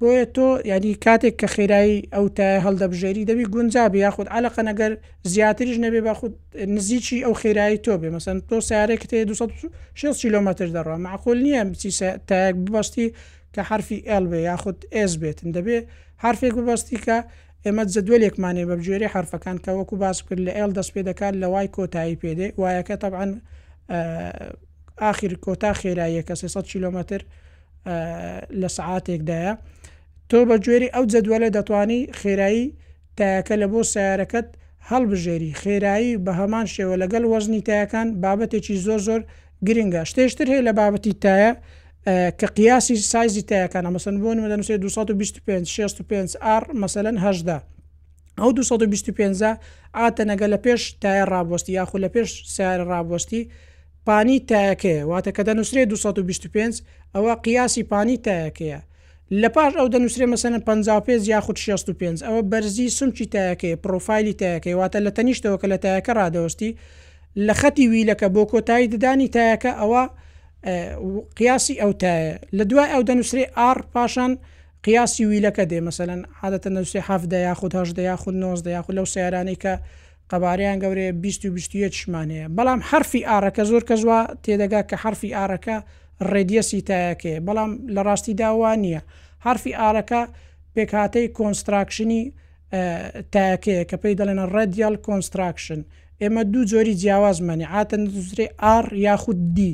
بۆیە 0.00 0.24
تۆ 0.36 0.46
ینی 0.70 0.92
کاتێک 1.04 1.34
کە 1.40 1.48
خێرایی 1.54 1.96
ئەو 2.14 2.24
تای 2.36 2.58
هەڵدەبژێری 2.66 3.22
دەبی 3.30 3.46
گونجابی 3.54 3.98
یاخود 4.06 4.28
علەقە 4.36 4.62
نەگەر 4.70 4.92
زیاتریش 5.32 5.78
نەبێ 5.84 6.00
باخود 6.06 6.34
نزییکی 6.74 7.18
ئەو 7.26 7.34
خێرایی 7.42 7.78
تۆ 7.84 7.92
بێ 8.00 8.08
مەسن 8.14 8.36
تۆ 8.48 8.56
سیارێک 8.68 9.02
تێ 9.10 9.18
260 9.24 10.22
کیلومتر 10.22 10.66
دەڕە 10.76 10.96
معخۆل 11.06 11.38
نییە 11.46 11.62
تایەک 12.28 12.56
ببستی 12.64 13.06
کە 13.54 13.60
حرفی 13.70 13.98
ئەل 14.10 14.24
بێ 14.30 14.38
یاخود 14.50 14.78
ئس 15.02 15.12
بێتن 15.20 15.50
دەبێ 15.56 15.78
حرفێک 16.24 16.54
ببستی 16.58 16.98
کە 17.06 17.16
ئێمە 17.64 17.84
جدولێکمانێ 17.94 18.64
بەبجێری 18.70 19.08
حرفەکان 19.14 19.56
کە 19.64 19.70
وەکو 19.78 19.96
باس 20.02 20.18
کرد 20.26 20.40
لە 20.48 20.52
ئێل 20.58 20.70
دەست 20.78 20.90
پێ 20.94 21.00
دەکات 21.08 21.34
لە 21.42 21.46
وای 21.52 21.68
کۆتایی 21.76 22.16
پێدێ 22.22 22.46
وایەکە 22.60 22.94
طبعاان 23.02 23.30
آخر 25.10 25.30
کۆتا 25.44 25.70
خێراییەکە 25.80 26.34
300 26.42 26.62
کیلومتر 26.72 27.20
لە 28.60 28.68
سعاتێکدایە 28.76 29.54
تۆ 30.32 30.36
بە 30.48 30.56
گوێری 30.64 30.88
ئەو 30.94 31.04
جەدوەلە 31.12 31.48
دەتوانی 31.56 32.00
خێرایی 32.20 32.64
تایەکە 33.18 33.54
لە 33.62 33.66
بۆ 33.72 33.80
سیارەکەت 33.92 34.48
هەڵبژێری 34.90 35.52
خێرایی 35.62 36.12
بە 36.24 36.32
هەمان 36.40 36.66
شێوە 36.74 36.94
لەگەڵ 37.02 37.24
وەزنی 37.32 37.64
تایەکان 37.68 38.08
بابەتێکی 38.22 38.74
زۆر 38.86 39.00
زۆر 39.08 39.20
گرنگە 39.66 40.02
شتێشتر 40.10 40.46
هەیە 40.52 40.62
لە 40.68 40.72
بابەتی 40.78 41.12
تایە 41.24 41.50
کە 42.40 42.46
قیاسی 42.56 42.96
سایزی 43.12 43.44
تایەکان 43.50 43.84
مەسن 43.94 44.16
بۆ 44.22 44.30
مەدەنووسێ 44.44 44.74
2565 44.84 46.36
R 46.60 46.64
مەسەن 46.82 47.16
هەشدا 47.26 47.58
ئەو 48.40 48.50
225 48.52 49.42
ئاتە 49.96 50.22
نەگە 50.30 50.46
لە 50.52 50.58
پێش 50.64 50.82
تایە 51.02 51.24
ڕابۆستی 51.32 51.72
یاخو 51.78 51.96
لە 52.04 52.08
پێش 52.14 52.28
سیارە 52.54 52.84
ڕابۆستی 52.92 53.42
پانی 54.06 54.36
تایەکەیە 54.50 55.00
واتە 55.10 55.30
کە 55.36 55.42
دەنووسێ 55.48 55.80
225 55.90 56.74
ئەوە 57.14 57.32
قیاسی 57.44 57.82
پانی 57.90 58.16
تایەکەیە 58.26 58.80
لە 59.42 59.48
پاش 59.56 59.72
ئەو 59.78 59.86
دەنووسێ 59.94 60.24
مەسەنە 60.34 60.58
55 60.64 61.28
یاخود 61.32 61.56
65 61.56 62.24
ئەوە 62.24 62.40
بەرزی 62.50 62.88
سمچی 62.98 63.26
تایەکەی 63.34 63.74
پرۆفایلی 63.84 64.34
تایەکەی 64.42 64.74
واتە 64.82 64.98
لە 65.06 65.10
تەنیشتەوە 65.18 65.58
کە 65.60 65.66
لە 65.72 65.78
تایەکە 65.84 66.12
ڕادەوەستی 66.20 66.70
لە 67.46 67.52
خەتی 67.60 67.84
ویلەکە 67.92 68.28
بۆ 68.34 68.42
کۆتایی 68.52 68.88
ددانی 68.94 69.28
تایەکە 69.36 69.70
ئەوە 69.80 70.02
قیاسی 71.38 71.74
ئەو 71.82 71.92
تایە 72.02 72.34
لە 72.58 72.64
دوای 72.70 72.88
ئەو 72.92 73.02
دەنووسێ 73.08 73.44
ئار 73.58 73.78
پاشان 73.94 74.32
قیاسی 74.82 75.22
ویلەکە 75.32 75.64
دێ 75.70 75.80
مەسەن 75.86 76.20
عادەتە 76.40 76.68
نووسێ 76.76 77.00
هەفدە 77.10 77.38
یاخود 77.48 77.72
هەشدا 77.80 78.02
یاخود 78.10 78.34
90 78.34 78.66
یاخود 78.76 78.94
لەو 78.98 79.06
سیارانی 79.14 79.56
کە 79.62 79.74
قەباریان 80.30 80.78
گەورەیە 80.82 81.12
20 81.12 81.90
شمانەیە 82.00 82.46
بەڵام 82.56 82.80
حرفی 82.90 83.22
ئارەکە 83.30 83.62
زۆر 83.70 83.82
کەزوا 83.90 84.20
تێدەگا 84.44 84.82
کە 84.90 84.94
حرفی 85.04 85.30
ئارەکە 85.38 85.76
ڕێدیە 86.32 86.62
سیتایەکێ 86.70 87.34
بەڵام 87.46 87.70
لە 87.94 88.00
ڕاستی 88.08 88.34
داوان 88.42 88.78
نییە 88.84 89.02
حرفی 89.46 89.72
ئارەکە 89.80 90.22
پێکاتەی 90.74 91.26
کۆنستراکشنی 91.38 92.22
تاکەیە 93.34 93.84
کە 93.90 93.96
پێی 94.02 94.16
دەڵێنە 94.20 94.44
ڕێدیال 94.54 94.94
کۆنستراکشن 95.06 95.80
ئێمە 96.20 96.42
دوو 96.52 96.64
جۆری 96.70 96.94
جیاوازمانی 97.02 97.66
ئاتەن 97.74 98.02
دوزرێ 98.14 98.46
ئار 98.64 98.84
یاخود 99.06 99.40
دی. 99.56 99.72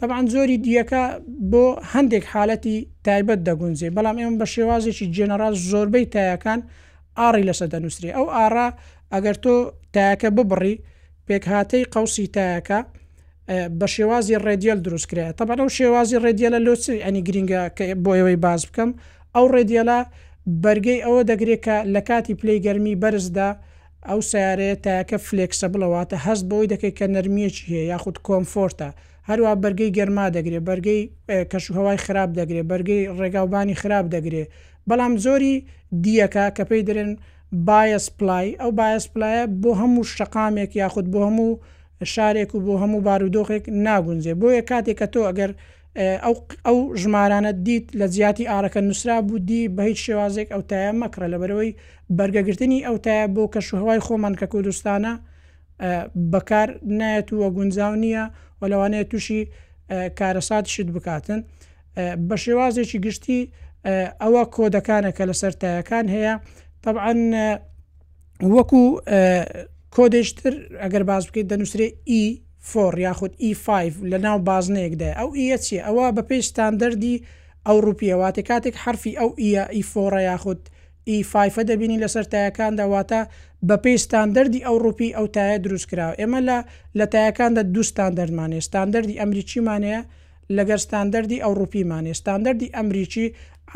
تەبان 0.00 0.24
زۆری 0.34 0.58
دیەکە 0.66 1.02
بۆ 1.50 1.64
هەندێک 1.92 2.24
حالەتی 2.34 2.76
تایبەت 3.06 3.40
دەگونجێ 3.48 3.88
بەڵام 3.96 4.16
ئێمە 4.20 4.36
بە 4.40 4.46
شێوازێکی 4.54 5.06
جێنەرال 5.16 5.54
زۆربەی 5.70 6.06
تایەکان 6.14 6.60
ئاری 7.18 7.46
لەسەر 7.48 7.68
دەنووسری 7.74 8.14
ئەو 8.16 8.26
ئارا 8.36 8.68
ئەگەر 9.14 9.36
تۆ 9.44 9.54
تایەکە 9.94 10.28
ببڕی 10.36 10.74
پێک 11.26 11.42
هااتەی 11.52 11.88
قوسی 11.94 12.26
تایەکە 12.36 12.78
بە 13.78 13.86
شێوازی 13.94 14.36
ڕێدیل 14.44 14.78
دروستکرێت 14.86 15.34
تەبەن 15.38 15.58
ئەو 15.62 15.70
شێوازی 15.78 16.20
ڕێدیلە 16.24 16.58
لۆسی 16.66 17.02
ئەنی 17.04 17.22
گرینگە 17.28 17.62
کە 17.76 17.84
بۆ 18.04 18.10
ئەوەی 18.18 18.38
باز 18.44 18.60
بکەم 18.68 18.90
ئەو 19.34 19.46
ڕێدیلە 19.54 19.98
بەرگەی 20.64 21.00
ئەوە 21.06 21.20
دەگرێت 21.30 21.60
کە 21.66 21.76
لە 21.94 22.00
کاتی 22.08 22.34
پلی 22.40 22.58
گەرمی 22.66 22.94
بەرزدا 23.02 23.48
ئەو 24.08 24.20
سیارەیە 24.30 24.76
تاکە 24.84 25.18
فلێکسە 25.26 25.66
بڵەواتە 25.72 26.16
هەست 26.26 26.44
بۆی 26.50 26.66
دەکەی 26.72 26.92
کە 26.98 27.06
نەرمیەکی 27.14 27.64
هەیە 27.70 27.84
یاخود 27.92 28.16
کۆمفۆرتە 28.26 28.88
هەروە 29.28 29.52
بەرگەی 29.62 29.90
گەرما 29.98 30.26
دەگرێت 30.36 30.64
بەرگەی 30.68 31.00
کەشوهوای 31.50 31.98
خراپ 32.04 32.30
دەگرێت 32.38 32.66
بەرگەی 32.70 33.02
ڕێگاوبانی 33.20 33.76
خراپ 33.80 34.06
دەگرێت 34.14 34.48
بەڵام 34.88 35.12
زۆری 35.24 35.54
دیەکە 36.04 36.44
کە 36.56 36.64
پێی 36.68 36.82
درێن 36.88 37.12
بایس 37.68 38.06
پلای 38.18 38.48
ئەو 38.60 38.70
بایس 38.80 39.04
پلایە 39.14 39.42
بۆ 39.62 39.70
هەموو 39.80 40.08
شقامێک 40.16 40.70
یاخود 40.82 41.06
بۆ 41.12 41.18
هەموو 41.28 41.52
شارێک 42.14 42.54
و 42.54 42.60
بۆ 42.64 42.74
هەموو 42.82 43.04
بارودۆخێک 43.06 43.64
ناگونجێ 43.84 44.34
بۆیە 44.40 44.62
کاتێک 44.70 44.96
کە 45.00 45.06
تۆ 45.12 45.20
ئەگەر 45.28 45.50
ئەو 46.66 46.78
ژمارانە 47.02 47.52
دیت 47.66 47.86
لە 48.00 48.06
زیاتی 48.16 48.44
ئارەکە 48.50 48.76
نووسرا 48.86 49.16
بوودی 49.28 49.62
بە 49.76 49.82
هیچ 49.88 49.98
شێوازێک 50.06 50.48
ئەو 50.54 50.62
تایە 50.70 50.92
مەکرە 51.00 51.26
لە 51.32 51.38
بەرەوەی 51.42 51.72
بەرگەگرتنی 52.18 52.80
ئەو 52.86 52.96
تایە 53.04 53.26
بۆ 53.34 53.44
کە 53.52 53.60
شوهوای 53.68 54.00
خۆمان 54.06 54.34
کە 54.40 54.46
کوردستانە 54.52 55.12
بەکار 56.32 56.68
نایەتوە 56.98 57.46
گونجاو 57.56 57.94
نییە 58.02 58.24
و 58.60 58.62
لەوانەیە 58.72 59.06
تووشی 59.10 59.40
کارەسات 60.18 60.64
شت 60.74 60.88
بکاتن 60.96 61.40
بە 62.28 62.36
شێوازێکی 62.44 62.98
گشتی 63.06 63.40
ئەوە 64.22 64.42
کۆدەکانە 64.54 65.10
کە 65.16 65.24
لەسەر 65.30 65.52
تایەکان 65.62 66.06
هەیە 66.14 66.34
طبعاان 66.84 67.20
وەکو 68.54 68.82
کۆدێشتر 69.96 70.54
ئەگەر 70.82 71.02
باز 71.10 71.22
بکەیت 71.28 71.46
دەنووسێ 71.52 71.78
ئی 72.10 72.22
e 72.22 72.22
فۆر 72.70 72.94
یاخود 73.06 73.32
ئی5 73.46 73.68
e 73.86 73.90
لە 74.12 74.18
ناو 74.26 74.38
بازنەیەکدا 74.50 75.10
ئەو 75.18 75.28
ئە 75.38 75.42
e 75.56 75.58
چیە 75.64 75.82
ئەوە 75.86 76.04
بە 76.16 76.22
پێی 76.28 76.42
ستاندەردی 76.50 77.16
ئەو 77.66 77.76
روپیەواتێ 77.86 78.42
کاتێک 78.50 78.76
حرفی 78.84 79.12
ئەو 79.20 79.30
ئە 79.44 79.62
ئیفۆرە 79.76 80.20
یاخود 80.30 80.60
ئیفاایفە 81.10 81.62
دەبینی 81.70 81.98
لەسەر 82.04 82.24
تایەکان 82.32 82.72
داواتە 82.80 83.20
بە 83.68 83.76
پێی 83.84 83.96
ستاندەری 84.06 84.60
ئەو 84.66 84.76
روپی 84.86 85.10
ئەو 85.16 85.26
تایە 85.36 85.58
دروست 85.64 85.86
کراوە 85.90 86.14
ئێمە 86.20 86.40
لە 86.48 86.58
لە 86.98 87.06
تایەکاندا 87.14 87.62
دو 87.74 87.82
ستاندەرمانێ 87.90 88.60
ستاندەری 88.68 89.18
ئەمریکیمانەیە 89.22 90.00
لەگەر 90.56 90.80
ستاندەری 90.86 91.38
ئەو 91.44 91.52
روپیمانێ 91.60 92.12
ستاندەری 92.20 92.68
ئەمریکی 92.76 93.26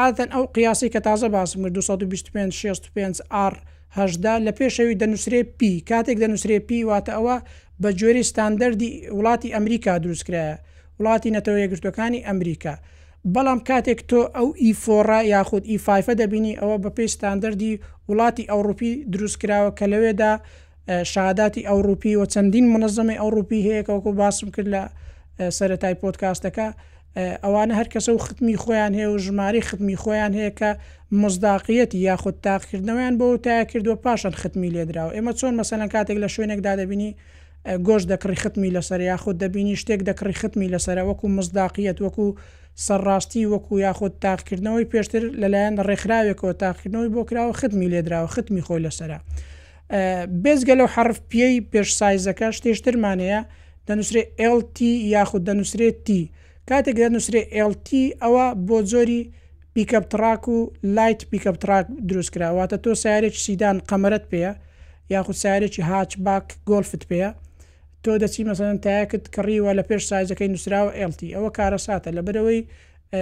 عادەن 0.00 0.28
ئەو 0.34 0.44
قیاسی 0.56 0.88
کە 0.94 1.00
تازە 1.06 1.28
باسم 1.36 1.60
225 1.68 2.54
65 2.54 3.16
R 3.52 3.54
هەشدا 3.98 4.34
لە 4.46 4.52
پێشەوی 4.58 4.98
دەنووسێ 5.02 5.40
پی 5.58 5.72
کاتێک 5.90 6.16
دەنووسێ 6.22 6.58
پی 6.68 6.80
واتە 6.90 7.10
ئەوە 7.16 7.36
بە 7.82 7.88
جۆری 8.00 8.24
ستاندەردی 8.30 8.90
وڵاتی 9.16 9.48
ئەمریکا 9.56 9.92
دروستکرایە 10.04 10.56
وڵاتی 11.00 11.30
نەتەوە 11.36 11.58
یەگرتوەکانی 11.64 12.24
ئەمریکا. 12.28 12.74
بەڵام 13.34 13.60
کاتێک 13.68 14.00
تۆ 14.10 14.20
ئەو 14.36 14.48
ئیفۆڕ 14.64 15.08
e 15.24 15.26
یاخود 15.34 15.62
ئیفاایفە 15.72 16.12
e 16.16 16.18
دەبینی 16.20 16.54
ئەوە 16.60 16.76
بە 16.84 16.90
پێی 16.96 17.10
ستاندەردی 17.16 17.72
وڵاتی 18.10 18.44
ئەوروپی 18.52 18.92
دروستکراوە 19.12 19.70
کە 19.78 19.86
لەوێدا 19.92 20.32
شاداتی 21.12 21.62
ئەوروپی 21.70 22.12
و 22.16 22.24
چەندین 22.32 22.66
منەظەمی 22.74 23.20
ئەوروپی 23.22 23.60
هەیەکەوەکو 23.68 24.10
باسم 24.20 24.48
کرد 24.54 24.68
لە 24.74 24.82
سەرەتای 25.58 25.94
پۆتکاستەکە 26.02 26.68
ئەوانە 27.16 27.72
هەر 27.78 27.88
کەسە 27.92 28.08
و 28.14 28.18
ختمی 28.26 28.56
خۆیان 28.62 28.92
هەیە 28.98 29.08
و 29.12 29.18
ژماری 29.26 29.60
ختمی 29.68 29.96
خۆیان 30.02 30.32
هەیە 30.38 30.52
کە 30.58 30.70
مزداقیەتی 31.22 31.98
یاخود 32.08 32.36
تاقیکردنەوەیان 32.46 33.14
بۆ 33.18 33.26
تای 33.44 33.64
کردووە 33.70 33.98
پاشان 34.04 34.34
ختمی 34.42 34.70
لێدراوە 34.74 35.12
ئێمە 35.16 35.32
چۆن 35.38 35.54
مەسەن 35.60 35.80
کاتێک 35.94 36.18
لە 36.24 36.28
شوێنێکدا 36.34 36.72
دەبینی 36.80 37.10
گۆش 37.86 38.02
دەکڕی 38.10 38.36
ختمی 38.42 38.70
لەسەر 38.76 39.00
یاخود 39.10 39.36
دەبینی 39.42 39.76
شتێک 39.82 40.00
دەکڕی 40.08 40.34
ختمی 40.40 40.68
لەسەر 40.74 40.96
وەکو 41.08 41.26
مزداقیەت 41.36 41.98
وەکو 42.04 42.26
سەرڕاستی 42.86 43.44
وەکو 43.52 43.74
یاخود 43.86 44.12
تاقیکردنەوەی 44.24 44.86
پێشتر 44.92 45.22
لەلایەن 45.40 45.74
ڕێکخراوێکەوە 45.88 46.54
تاقیکردنەوەی 46.62 47.10
بۆ 47.14 47.22
کراوە 47.28 47.52
ختمی 47.60 47.88
لێدراوە 47.92 48.28
ختمی 48.34 48.62
خۆی 48.66 48.82
لەسرە 48.86 49.18
بێزگە 50.42 50.74
لەو 50.80 50.88
حرف 50.94 51.18
پێی 51.30 51.56
پێش 51.72 51.88
سایزەکە 52.00 52.48
شتێشترمانەیە 52.58 53.40
دەنووسێ 53.88 54.22
LT 54.58 54.78
یاخود 55.14 55.42
دەنووسێت 55.48 55.98
تی. 56.06 56.22
کاتێک 56.68 56.94
دەنووسێ 57.00 57.42
LT 57.72 57.88
ئەوە 58.22 58.44
بۆ 58.68 58.78
زۆری 58.92 59.20
پیکەپتراک 59.74 60.42
و 60.54 60.56
لایت 60.96 61.20
پیکەپتراک 61.32 61.84
دروستکراواتە 62.10 62.76
تۆ 62.84 62.92
سیارێکی 63.02 63.40
سیدان 63.46 63.76
قەمەرت 63.90 64.24
پێە 64.32 64.52
یاخود 65.14 65.36
سیارێکی 65.42 65.82
هاچ 65.90 66.10
باک 66.26 66.46
گۆلفت 66.68 67.02
پێە 67.10 67.30
تۆ 68.04 68.12
دەچی 68.22 68.42
مەسەن 68.48 68.76
تایەکت 68.84 69.24
کڕیوە 69.34 69.72
لە 69.78 69.82
پێش 69.88 70.02
سایزەکەی 70.10 70.50
نووسراوە 70.52 70.90
LT 71.10 71.20
ئەوە 71.36 71.50
کارە 71.56 71.78
ساتە 71.86 72.10
لە 72.16 72.22
بەرەوەی 72.26 72.60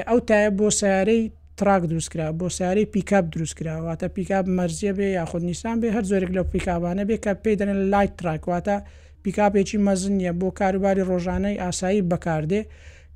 ئەو 0.08 0.18
تایە 0.28 0.50
بۆ 0.58 0.66
سیارەی 0.80 1.22
تراک 1.58 1.82
دروستکرا 1.90 2.26
بۆ 2.40 2.46
سیارەی 2.56 2.86
پیکپ 2.94 3.24
دروستکراواتە 3.34 4.06
پیکپ 4.16 4.44
مەرزیە 4.58 4.92
بێ 4.98 5.06
یاخود 5.18 5.42
نیسان 5.48 5.76
بێ 5.82 5.88
هەر 5.96 6.04
زۆرێک 6.10 6.32
لە 6.36 6.42
پیکابانە 6.52 7.02
بێ 7.08 7.16
کە 7.24 7.32
پێی 7.42 7.56
دەن 7.60 7.70
لایت 7.92 8.12
تراکواتە 8.20 8.76
پیکاپێکی 9.24 9.78
مەزن 9.86 10.14
نیە 10.20 10.32
بۆ 10.40 10.48
کاروباری 10.58 11.02
ڕۆژانەی 11.10 11.60
ئاسایی 11.62 12.02
بەکاردێ 12.10 12.62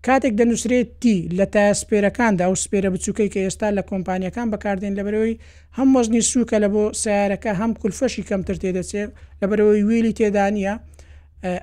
کاتێک 0.06 0.34
دەنووسرێت 0.40 0.88
تی 1.02 1.16
لە 1.38 1.46
تاسپێرەکاندا 1.54 2.44
و 2.52 2.54
سپێرە 2.64 2.88
بچووکەی 2.94 3.28
کە 3.32 3.40
ئێستا 3.46 3.68
لە 3.78 3.82
کۆمپانیەکان 3.90 4.48
بەکاردێن 4.52 4.94
لەبەرەوەی 4.98 5.36
هەم 5.78 5.88
وەزنی 5.96 6.22
سوکە 6.30 6.58
لە 6.64 6.68
بۆ 6.74 6.84
سیارەکە 7.02 7.52
هەم 7.60 7.72
کولفەشی 7.80 8.22
کەمتر 8.28 8.56
تێدەچێت 8.62 9.10
لەبەرەوەی 9.40 9.82
ویلی 9.88 10.12
تێدانە 10.18 10.74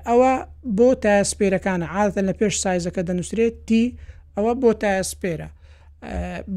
ئەوە 0.08 0.32
بۆ 0.78 0.88
تاسپێرەکانە 1.04 1.86
عادەن 1.96 2.24
لە 2.30 2.34
پێش 2.40 2.54
سایزەکە 2.64 3.02
دەنووسرێت 3.08 3.54
تی 3.68 3.82
ئەوە 4.36 4.52
بۆ 4.62 4.70
تاسپێرە 4.82 5.48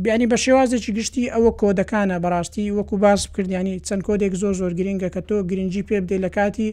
بیانی 0.04 0.28
بە 0.32 0.38
شێوازێکی 0.43 0.91
گشتی 0.98 1.24
ئەوە 1.34 1.52
کۆدەکانە 1.62 2.17
بەڕاستی 2.24 2.65
وەکو 2.78 2.96
باس 3.04 3.22
بکردیانی 3.30 3.76
چەند 3.88 4.02
کۆدێک 4.08 4.34
زۆر 4.41 4.54
زۆر 4.62 4.72
گرنگگە 4.80 5.10
کە 5.15 5.22
تۆ 5.28 5.36
گرنگجی 5.50 5.84
پێ 5.89 5.98
بدەیت 6.04 6.22
لە 6.26 6.30
کاتی 6.38 6.67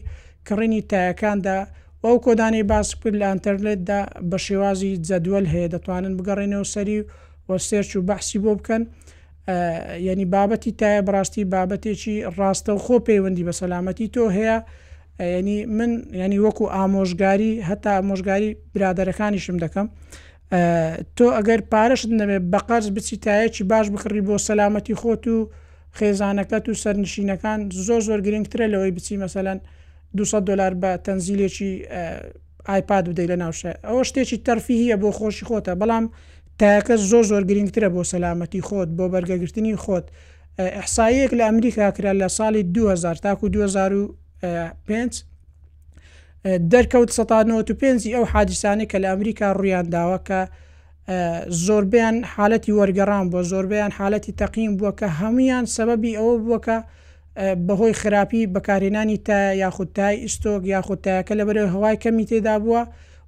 کڕینی 0.47 0.81
تایەکاندا 0.91 1.57
ئەو 2.03 2.15
کۆدانی 2.25 2.63
باس 2.71 2.87
کرد 3.01 3.15
لە 3.21 3.27
ئەتەرلێتدا 3.31 3.99
بە 4.29 4.37
شێوازی 4.45 4.91
جەدوەل 5.07 5.45
هەیە 5.53 5.67
دەتوانن 5.73 6.13
بگەڕێنەوە 6.19 6.65
سەری 6.73 6.97
وە 7.49 7.55
سێرچ 7.69 7.91
و 7.95 8.01
بەحسی 8.09 8.37
بۆ 8.43 8.51
بکەن 8.59 8.83
یعنی 10.07 10.25
بابەتی 10.33 10.71
تایە 10.79 11.01
بڕاستی 11.07 11.43
بابەتێکی 11.53 12.15
ڕاستە 12.37 12.71
و 12.75 12.79
خۆ 12.85 12.95
پەیوەندی 13.07 13.43
بە 13.47 13.53
سەلامەتی 13.61 14.07
تۆ 14.15 14.23
هەیە 14.37 14.57
ینی 15.39 15.57
من 15.77 15.91
ینی 16.21 16.39
وەکو 16.45 16.65
ئامۆژگاری 16.75 17.51
هەتا 17.69 17.89
ئامۆژگاری 17.97 18.49
برادەرەکانیشم 18.73 19.57
دەکەم 19.65 19.87
تۆ 21.17 21.25
ئەگەر 21.37 21.59
پارەشت 21.73 22.07
نەبێ 22.21 22.37
بەقەرز 22.53 22.87
بچی 22.95 23.15
تایەکی 23.25 23.63
باش 23.71 23.85
بخڕی 23.93 24.21
بۆ 24.27 24.35
سەلامەتی 24.49 24.95
خۆت 25.01 25.23
و 25.33 25.37
خێزانەکەت 25.97 26.65
و 26.69 26.73
سەرنشینەکان 26.83 27.59
زۆر 27.87 28.01
زۆر 28.07 28.19
گرنگترە 28.27 28.65
لەوەی 28.73 28.91
بچی 28.97 29.17
مەسەلەن 29.23 29.59
200 30.15 30.39
دلار 30.45 30.71
بە 30.81 30.97
تەنزیلێکی 31.05 31.85
آیپاد 32.67 33.05
بدەیت 33.11 33.29
لە 33.31 33.35
ناوشە 33.43 33.71
ئەوە 33.87 34.03
شتێکی 34.09 34.37
تەرفیهە 34.45 34.97
بۆ 35.01 35.09
خۆشی 35.17 35.45
خۆتە 35.49 35.73
بەڵام 35.81 36.05
تاکە 36.59 36.95
زۆ 37.09 37.21
زۆر 37.29 37.43
گرنگترە 37.49 37.89
بۆ 37.95 38.01
سەلامەتی 38.11 38.61
خۆت 38.67 38.89
بۆ 38.97 39.05
بەرگەگرتنی 39.13 39.75
خۆت 39.83 40.05
ئەحسایەک 40.75 41.31
لە 41.39 41.43
ئەمریکا 41.49 41.85
کرا 41.95 42.11
لە 42.21 42.27
ساڵی 42.37 42.63
2000 42.63 43.15
تاکو 43.15 43.47
2005 43.49 45.23
دەرکەوت 46.71 47.09
1995 47.09 48.07
ئەو 48.15 48.25
حادیسانی 48.33 48.85
کە 48.91 48.97
لە 49.03 49.07
ئەمریکا 49.13 49.47
ڕویان 49.59 49.85
داوەکە 49.93 50.41
زۆربیان 51.65 52.15
حالەتی 52.35 52.71
وەرگەڕان 52.79 53.25
بۆ 53.31 53.41
زۆربیان 53.51 53.91
حالەتی 53.97 54.31
تەقیم 54.41 54.71
بووە 54.77 54.91
کە 54.99 55.07
هەمویان 55.19 55.65
سەبەبی 55.75 56.13
ئەوە 56.17 56.35
بووکە 56.47 56.77
بەهۆی 57.37 57.93
خراپی 58.01 58.47
بەکارێنانی 58.55 59.17
تا 59.25 59.53
یاخودتای 59.53 60.15
ئستۆک 60.27 60.61
یاخودتایەکە 60.75 61.33
لە 61.39 61.43
بەرە 61.47 61.63
هەوای 61.73 61.97
کەمی 62.03 62.25
تێدا 62.29 62.55
بووە 62.63 62.81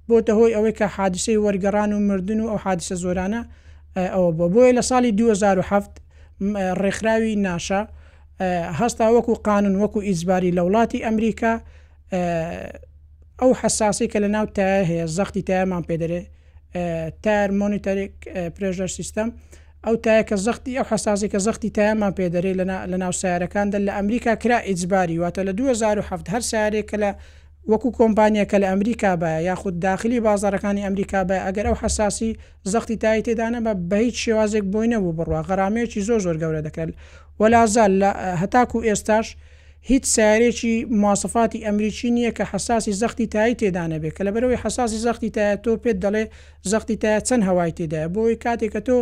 بۆتە 0.08 0.32
هۆی 0.38 0.54
ئەوەی 0.56 0.74
کە 0.78 0.84
حادسەی 0.96 1.40
وەرگەڕان 1.44 1.90
و 1.96 1.98
مردن 2.08 2.40
و 2.40 2.46
ئەو 2.52 2.58
حادسە 2.64 2.94
زۆرانە 3.02 3.40
ئەوە 4.14 4.30
بۆ 4.38 4.46
بۆیە 4.52 4.72
لە 4.78 4.82
ساڵی 4.90 5.10
2007 5.16 6.00
ڕێکخراوی 6.82 7.34
ناشا 7.46 7.82
هەستا 8.80 9.06
وەکو 9.16 9.34
قانون 9.46 9.74
وەکو 9.82 10.00
ئیزباری 10.08 10.50
لە 10.56 10.62
وڵاتی 10.66 11.04
ئەمریکا 11.06 11.52
ئەو 13.40 13.50
حساسی 13.62 14.06
کە 14.12 14.18
لە 14.24 14.28
ناو 14.34 14.46
تا 14.46 14.84
هەیە 14.88 15.06
زەختی 15.16 15.42
تایمان 15.48 15.82
پێدرێ 15.88 16.22
تار 17.24 17.48
مۆنیتەرێک 17.60 18.14
پرێژەر 18.54 18.90
سیستەم. 18.98 19.28
ئەو 19.86 19.96
تایەکە 20.04 20.36
زەختی 20.46 20.72
ئەو 20.78 20.86
حساسی 20.92 21.28
کە 21.32 21.38
زەختی 21.46 21.70
تایەمان 21.76 22.12
پێدەێ 22.18 22.52
لە 22.90 22.96
ناو 23.02 23.12
سیارەکاندا 23.20 23.78
لە 23.86 23.92
ئەمریکا 23.98 24.32
کرا 24.42 24.58
ئیجباری 24.68 25.20
واتە 25.22 25.40
لە 25.48 25.52
2007 25.58 26.28
هەر 26.32 26.42
سیارێک 26.50 26.86
کە 26.90 26.96
لە 27.02 27.10
وەکو 27.70 27.88
کۆمپانیە 28.00 28.44
کە 28.50 28.56
لە 28.62 28.66
ئەمریکا 28.72 29.12
بە 29.22 29.30
یاخود 29.48 29.80
داخلی 29.82 30.20
بازارەکانی 30.28 30.84
ئەمریکا 30.86 31.20
بە 31.28 31.36
ئەگەر 31.46 31.66
ئەو 31.68 31.76
حساسی 31.82 32.32
زەختی 32.72 32.96
تای 33.02 33.22
تێدانە 33.26 33.58
بە 33.66 33.72
بە 33.90 33.96
هیچ 34.06 34.16
شێوازێک 34.24 34.64
بۆی 34.72 34.88
نەبوو 34.94 35.16
بڕوا 35.18 35.40
غەرامەیەکی 35.48 36.00
زۆر 36.08 36.20
زۆر 36.26 36.36
گەورە 36.42 36.60
دەکرێت 36.66 36.94
وەلازال 37.40 37.92
هەتاکو 38.42 38.78
ئێستاش 38.88 39.26
هیچ 39.90 40.04
سیارێکی 40.16 40.74
مواسفاتی 41.02 41.64
ئەمریکی 41.66 42.10
نییە 42.16 42.32
کە 42.38 42.44
حساسی 42.52 42.92
زەختی 43.00 43.26
تایی 43.34 43.54
تێدانە 43.60 43.96
بێت 44.02 44.14
کە 44.18 44.22
لە 44.26 44.30
بەرەوەی 44.34 44.60
حساسی 44.64 44.98
زەختی 45.06 45.30
تایە 45.36 45.56
تۆ 45.64 45.72
پێت 45.84 45.98
دەڵێ 46.04 46.24
زەختی 46.72 46.96
تایە 47.02 47.20
چەند 47.28 47.42
هەوای 47.48 47.72
تێدایە 47.78 48.08
بۆی 48.14 48.36
کاتێک 48.44 48.72
کە 48.74 48.80
تۆ 48.88 48.98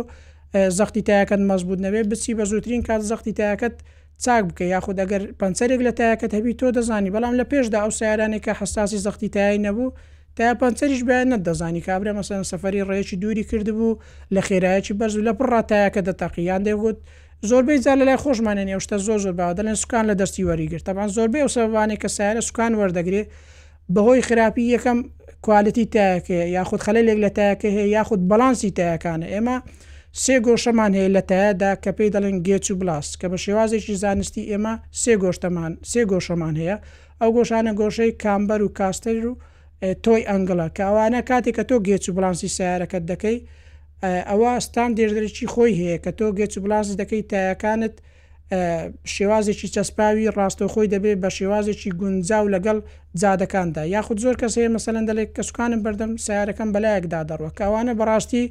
زەختی 0.77 1.01
تایەکەت 1.09 1.41
مەزبوط 1.49 1.79
نەبێ 1.85 2.01
بچی 2.11 2.33
بە 2.37 2.43
زووترین 2.51 2.81
کات 2.87 3.01
زەختی 3.11 3.33
تایەکەت 3.39 3.75
چاک 4.23 4.43
بکە 4.49 4.63
یاخود 4.75 4.97
ئەگەر 5.01 5.21
پەنسەرێک 5.39 5.81
لە 5.87 5.91
تایەکەت 5.99 6.31
هەبی 6.37 6.53
تۆ 6.59 6.65
دەزانی 6.77 7.11
بەڵام 7.15 7.33
لە 7.39 7.45
پێشدا 7.51 7.77
ئەو 7.83 7.91
سیارانێک 7.99 8.41
کە 8.45 8.53
حساسی 8.59 8.99
زەختی 9.05 9.29
تایی 9.35 9.59
نەبوو 9.65 9.87
تا 10.35 10.53
پەنسەریش 10.61 11.01
بەیان 11.09 11.27
نەدەزانی 11.33 11.81
کابرا 11.87 12.13
مەسەن 12.19 12.41
سەفری 12.51 12.83
ڕێکی 12.89 13.15
دووری 13.21 13.43
کردبوو 13.49 13.99
لە 14.35 14.41
خێرایکی 14.47 14.93
بەرز 14.99 15.15
لە 15.27 15.33
پڕڕاتایەکە 15.37 16.01
دەتەقییان 16.09 16.61
دەگوت 16.67 16.97
زۆربەی 17.49 17.79
جار 17.83 17.97
لە 18.01 18.05
لای 18.09 18.19
خۆشمانە 18.23 18.63
نێوشتە 18.69 18.97
زۆر 19.07 19.19
زۆر 19.25 19.33
باوەدەلێن 19.39 19.77
سوکان 19.83 20.05
لە 20.09 20.15
دەستی 20.21 20.43
وەریگرت 20.49 20.83
تاان 20.87 21.09
زۆربەی 21.17 21.41
ئەو 21.43 21.51
سەوانێک 21.57 21.99
کە 22.03 22.09
سایرە 22.17 22.41
سوکان 22.47 22.71
وەردەگرێت 22.79 23.27
بەهۆی 23.93 24.21
خراپی 24.27 24.65
یەکەم 24.75 24.99
کوالتی 25.45 25.85
تایەکە 25.95 26.37
یاخود 26.57 26.81
خەلەلێک 26.85 27.17
لە 27.25 27.29
تایەکە 27.37 27.69
هەیە 27.75 27.85
یاخود 27.97 28.21
بەڵانسی 28.29 28.71
تایەکانە 28.77 29.27
ئێمە 29.33 29.57
سێ 30.21 30.35
گۆشەمان 30.45 30.91
هەیە 30.97 31.09
لە 31.17 31.21
تایدا 31.29 31.71
کە 31.83 31.91
پێی 31.97 32.09
دەڵێن 32.15 32.37
گێچ 32.47 32.65
و 32.71 32.75
بلاست 32.81 33.13
کە 33.21 33.27
بە 33.31 33.37
شێوازێکی 33.45 33.93
زانستی 34.03 34.43
ئێمە 34.51 34.73
سێ 35.01 35.13
گۆشتمان 35.23 35.71
سێ 35.91 36.01
گۆشەمان 36.11 36.55
هەیە 36.61 36.77
ئەو 37.21 37.29
گۆشانە 37.37 37.71
گۆشەی 37.81 38.11
کامبەر 38.23 38.61
و 38.65 38.69
کاستەر 38.77 39.17
و 39.29 39.33
تۆی 40.05 40.21
ئەنگڵە 40.29 40.67
کە 40.75 40.83
ئەوانە 40.87 41.19
کاتێک 41.29 41.53
کە 41.57 41.63
تۆ 41.69 41.75
گێچ 41.87 42.03
و 42.09 42.13
بلانسی 42.17 42.49
سیارەکەت 42.57 43.03
دەکەی 43.11 43.37
ئەوە 44.29 44.49
ئەستان 44.57 44.89
دێردرێکی 44.97 45.47
خۆی 45.53 45.71
هەیە 45.79 45.97
کە 46.03 46.11
تۆ 46.19 46.25
گێچ 46.37 46.53
و 46.57 46.61
بلانسی 46.65 46.93
دەکەی 47.01 47.23
تایەکانت 47.31 47.95
شێوازێکی 49.15 49.67
چەسپاوی 49.75 50.25
ڕاستەوخۆی 50.37 50.87
دەبێت 50.93 51.17
بە 51.23 51.29
شێوازێکی 51.37 51.89
گونجاو 51.99 52.45
لەگەڵ 52.53 52.77
جادەکاندا 53.21 53.83
یاخود 53.95 54.17
زۆر 54.23 54.35
کەس 54.41 54.53
هەیە 54.59 54.69
مەسەەن 54.75 55.03
دەڵێت 55.09 55.29
کەسوکانم 55.37 55.81
بەردەم 55.85 56.11
سیارەکەم 56.25 56.69
بەلایەکدا 56.75 57.19
دەڕوە 57.29 57.51
کاوانە 57.59 57.93
بەڕاستی 57.99 58.45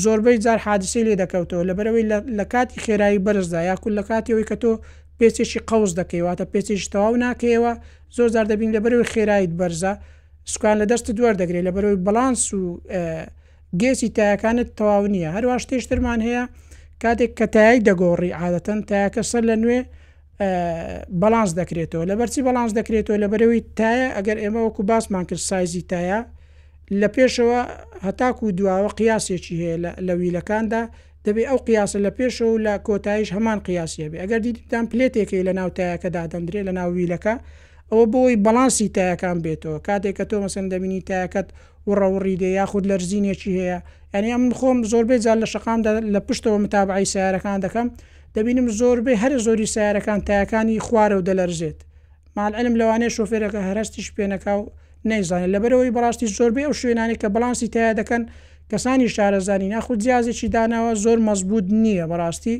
زۆربەی 0.00 0.38
جار 0.44 0.58
حادسی 0.64 1.00
لێ 1.06 1.14
دەکەوتەوە 1.22 1.62
لە 1.68 1.74
بەرەوەی 1.78 2.04
لە 2.38 2.44
کاتی 2.52 2.80
خێرایی 2.84 3.20
بەرزدا 3.26 3.60
یاکول 3.70 3.92
لە 3.98 4.02
کاتیەوەی 4.10 4.46
کە 4.50 4.56
تۆ 4.62 4.70
پێچێکی 5.18 5.60
قەوز 5.68 5.90
دەکەیواتە 6.00 6.44
پێچێکی 6.52 6.88
تەواو 6.92 7.14
ناکەیەوە 7.26 7.72
زۆر 8.16 8.28
زار 8.34 8.46
دەبین 8.52 8.70
لە 8.76 8.80
بەرەوەی 8.84 9.08
خێراییت 9.12 9.52
بەرزە 9.60 9.92
سوکان 10.52 10.76
لە 10.82 10.86
دەست 10.90 11.06
دووار 11.18 11.34
دەگرێت 11.42 11.64
لە 11.68 11.72
بەرەوەی 11.76 12.00
بەلانس 12.06 12.42
و 12.54 12.62
گێسی 13.80 14.08
تایەکانت 14.18 14.68
تەواو 14.78 15.04
نییە 15.14 15.30
هەروە 15.36 15.54
شتێشترمان 15.64 16.20
هەیە 16.26 16.44
کاتێک 17.02 17.30
کە 17.38 17.46
تایایی 17.54 17.82
دەگۆڕی 17.88 18.32
عادەتەن 18.42 18.80
تایەکە 18.88 19.22
سەر 19.30 19.42
لە 19.50 19.56
نوێ 19.62 19.80
بەلانس 21.22 21.50
دەکرێتەوە 21.60 22.04
لە 22.10 22.14
بەرچی 22.18 22.40
بەلانس 22.48 22.72
دەکرێتەوە 22.78 23.16
لە 23.22 23.26
بەرەوەی 23.32 23.60
تایە 23.78 24.08
ئەگەر 24.16 24.36
ئێمە 24.42 24.60
وەکو 24.66 24.82
باسمان 24.90 25.24
کرد 25.28 25.42
سایزی 25.50 25.82
تایە 25.92 26.20
لە 27.00 27.08
پێشەوە 27.16 27.60
هەتاکو 28.06 28.44
دواوە 28.58 28.90
قیاسێکی 28.98 29.54
هەیە 29.62 29.76
لە 30.06 30.14
ویلەکاندا 30.20 30.82
دەبێت 31.24 31.46
ئەو 31.50 31.58
قیاسە 31.66 31.98
لە 32.06 32.10
پێشەوە 32.18 32.50
و 32.52 32.58
لە 32.66 32.74
کۆتاییش 32.86 33.28
هەمان 33.36 33.58
قیاسیە 33.66 34.06
بێ 34.12 34.16
ئەگەر 34.22 34.40
دیدان 34.46 34.84
پلێتێکی 34.90 35.44
لە 35.48 35.52
ناوتایەکەدا 35.58 36.22
دەمدرێت 36.32 36.64
لە 36.68 36.72
ناوویلەکە 36.78 37.34
ئەوە 37.90 38.04
بۆی 38.12 38.36
بەڵانسی 38.44 38.88
تایەکان 38.96 39.38
بێتەوە 39.44 39.78
کاتێک 39.86 40.14
کە 40.18 40.24
تۆ 40.30 40.36
مەسن 40.44 40.64
دەبینی 40.72 41.00
تایەکەت 41.08 41.48
وڕەوڕی 41.88 42.34
دێ 42.42 42.48
یاخود 42.60 42.84
لەرزینێکی 42.90 43.50
هەیە 43.60 43.78
ئەنی 44.14 44.30
ئەم 44.34 44.44
خۆم 44.58 44.78
زۆربەی 44.92 45.20
جار 45.24 45.36
لە 45.42 45.46
شقامدا 45.52 45.92
لە 46.14 46.20
پشتەوە 46.26 46.58
متابعی 46.64 47.10
سیارەکان 47.12 47.58
دەکەم 47.66 47.88
دەبینم 48.36 48.66
زۆربەی 48.80 49.16
هەر 49.22 49.32
زۆری 49.46 49.66
سیارەکان 49.74 50.20
تایەکانی 50.28 50.76
خوارە 50.86 51.16
و 51.18 51.24
دەلەرزێت 51.28 51.78
ماعلم 52.36 52.74
لەوانەیە 52.80 53.12
شوفێرەکە 53.16 53.60
هەرستیش 53.68 54.08
پێنەکە 54.16 54.50
و 54.58 54.62
نەیزانێت 55.10 55.50
لەبەرەوەی 55.54 55.94
بەڕاستی 55.96 56.26
زۆربەی 56.36 56.64
ئەو 56.66 56.74
شوێنانی 56.80 57.16
کە 57.22 57.28
بەڵانسی 57.34 57.68
تیا 57.74 57.94
دەکەن 58.00 58.22
کەسانی 58.70 59.08
شارەزانی 59.16 59.68
ناخود 59.74 59.98
جیازێکی 60.04 60.48
داناوە 60.54 60.92
زۆر 61.04 61.18
مەزبوط 61.28 61.66
نییە 61.82 62.06
بەڕاستی 62.12 62.56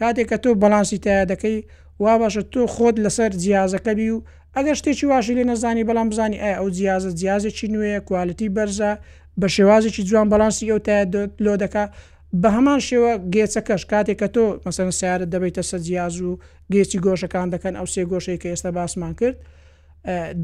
کاتێک 0.00 0.26
کە 0.30 0.36
تۆ 0.42 0.50
بەڵانسی 0.62 0.98
تیا 1.04 1.24
دەکەی 1.32 1.58
وا 2.02 2.12
باشە 2.22 2.42
تۆ 2.52 2.60
خۆت 2.74 2.96
لەسەر 3.04 3.30
جیازەکەبی 3.42 4.08
و 4.14 4.18
ئەگەر 4.56 4.76
شتێکی 4.80 5.04
واشی 5.12 5.34
لێ 5.38 5.44
نەزانی 5.50 5.84
بەڵام 5.88 6.06
بزانانی 6.10 6.38
ئە 6.42 6.50
ئەو 6.58 6.68
جیازە 6.76 7.10
جیازێکی 7.20 7.66
نوێیە 7.74 8.00
کوالتی 8.08 8.48
بەرزە 8.56 8.90
بە 9.40 9.46
شێوازێکی 9.54 10.02
جوان 10.08 10.28
بەڵانسی 10.32 10.66
ئەو 10.72 10.78
تا 10.86 10.96
لۆ 11.44 11.54
دەکا 11.62 11.84
بە 12.42 12.48
هەمان 12.56 12.80
شێوە 12.88 13.12
گێچەکەش 13.34 13.82
کاتێک 13.90 14.16
کە 14.20 14.28
تۆ 14.34 14.44
مەسەن 14.66 14.90
سیارت 15.00 15.28
دەبیتە 15.34 15.62
سە 15.70 15.76
جیاز 15.86 16.14
و 16.28 16.38
گێکی 16.72 16.98
گۆشەکان 17.06 17.46
دەکەن 17.54 17.74
ئەو 17.78 17.88
سێ 17.94 18.02
گۆشەی 18.12 18.38
کە 18.42 18.48
ئێستا 18.52 18.70
باسمان 18.78 19.14
کرد. 19.20 19.36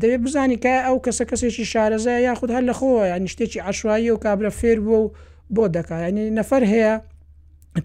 دەوێت 0.01 0.21
بزانی 0.27 0.57
کە 0.65 0.75
ئەو 0.87 0.97
کەسە 1.07 1.25
کەسێکی 1.31 1.65
شارەزە 1.73 2.15
یاخود 2.29 2.51
هەر 2.55 2.65
لە 2.71 2.75
خۆی 2.79 3.21
نیشتێکی 3.25 3.59
عشایی 3.69 4.11
و 4.11 4.17
کابرا 4.17 4.51
فێر 4.61 4.79
بووە 4.87 4.99
و 5.05 5.13
بۆ 5.55 5.65
دەکایانی 5.77 6.25
نەفەر 6.39 6.63
هەیە 6.73 6.95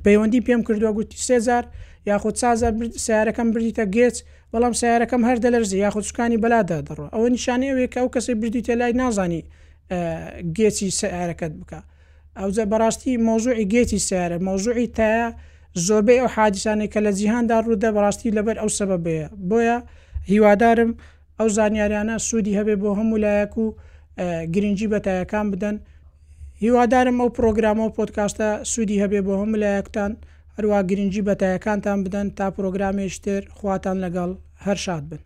پەیوەندی 0.05 0.41
پێم 0.47 0.61
کردووە 0.67 0.91
گوتی 0.97 1.17
سێزار 1.27 1.63
یاخود 2.11 2.35
سازار 2.41 2.73
سیارەکەم 3.05 3.47
بریتە 3.55 3.83
گێچ 3.95 4.15
بەڵام 4.53 4.73
سیارەکەم 4.81 5.21
هەر 5.29 5.37
دەلەرزی 5.43 5.77
یاخود 5.85 6.03
شکانی 6.09 6.37
بەلادا 6.43 6.79
دەڕوە 6.87 7.07
ئەوە 7.15 7.27
نیشانەیەوێک 7.35 7.93
ئەو 7.99 8.07
کەسی 8.15 8.33
بردیتە 8.41 8.73
لای 8.79 8.93
نازانی 9.01 9.43
گێچی 10.57 10.87
سیارەکەت 10.99 11.53
بکە 11.59 11.79
ئەوزە 12.39 12.63
بەڕاستی 12.71 13.13
مۆزوعی 13.27 13.65
گێتی 13.73 13.99
سیارە 14.07 14.37
مۆزوعی 14.47 14.87
تایە 14.97 15.27
زۆربەی 15.87 16.19
ئەو 16.21 16.29
حادیسانی 16.35 16.87
کە 16.93 16.99
لە 17.05 17.11
جیهاندا 17.19 17.57
ڕوودە 17.65 17.89
بەڕاستی 17.95 18.29
لەبەر 18.37 18.57
ئەو 18.61 18.69
سەبەبەیە 18.77 19.27
بۆیە 19.49 19.77
هیوادارم 20.31 20.91
ئەو 21.41 21.49
زانیاریانە 21.57 22.15
سوودی 22.27 22.53
هەبێ 22.59 22.75
بۆ 22.81 22.89
هەموو 22.99 23.21
لایەک 23.23 23.53
و 23.63 23.65
گرنگجی 24.53 24.91
بەتایەکان 24.93 25.45
بدەن 25.53 25.75
هیوادارم 26.63 27.17
ئەو 27.21 27.29
پرۆگرامە 27.37 27.83
و 27.85 27.93
پۆتکاستە 27.97 28.47
سوودی 28.71 29.01
هەبێ 29.03 29.19
بۆ 29.27 29.33
هەموو 29.41 29.61
لایەکتان 29.63 30.11
هەروە 30.57 30.79
گرنگجی 30.89 31.25
بەتایەکانتان 31.29 31.97
بدەن 32.05 32.27
تا 32.37 32.45
پرۆگرامێشتر 32.57 33.41
خواتان 33.57 33.97
لەگەڵ 34.03 34.29
هەر 34.65 34.77
شاد 34.85 35.03
بن. 35.09 35.21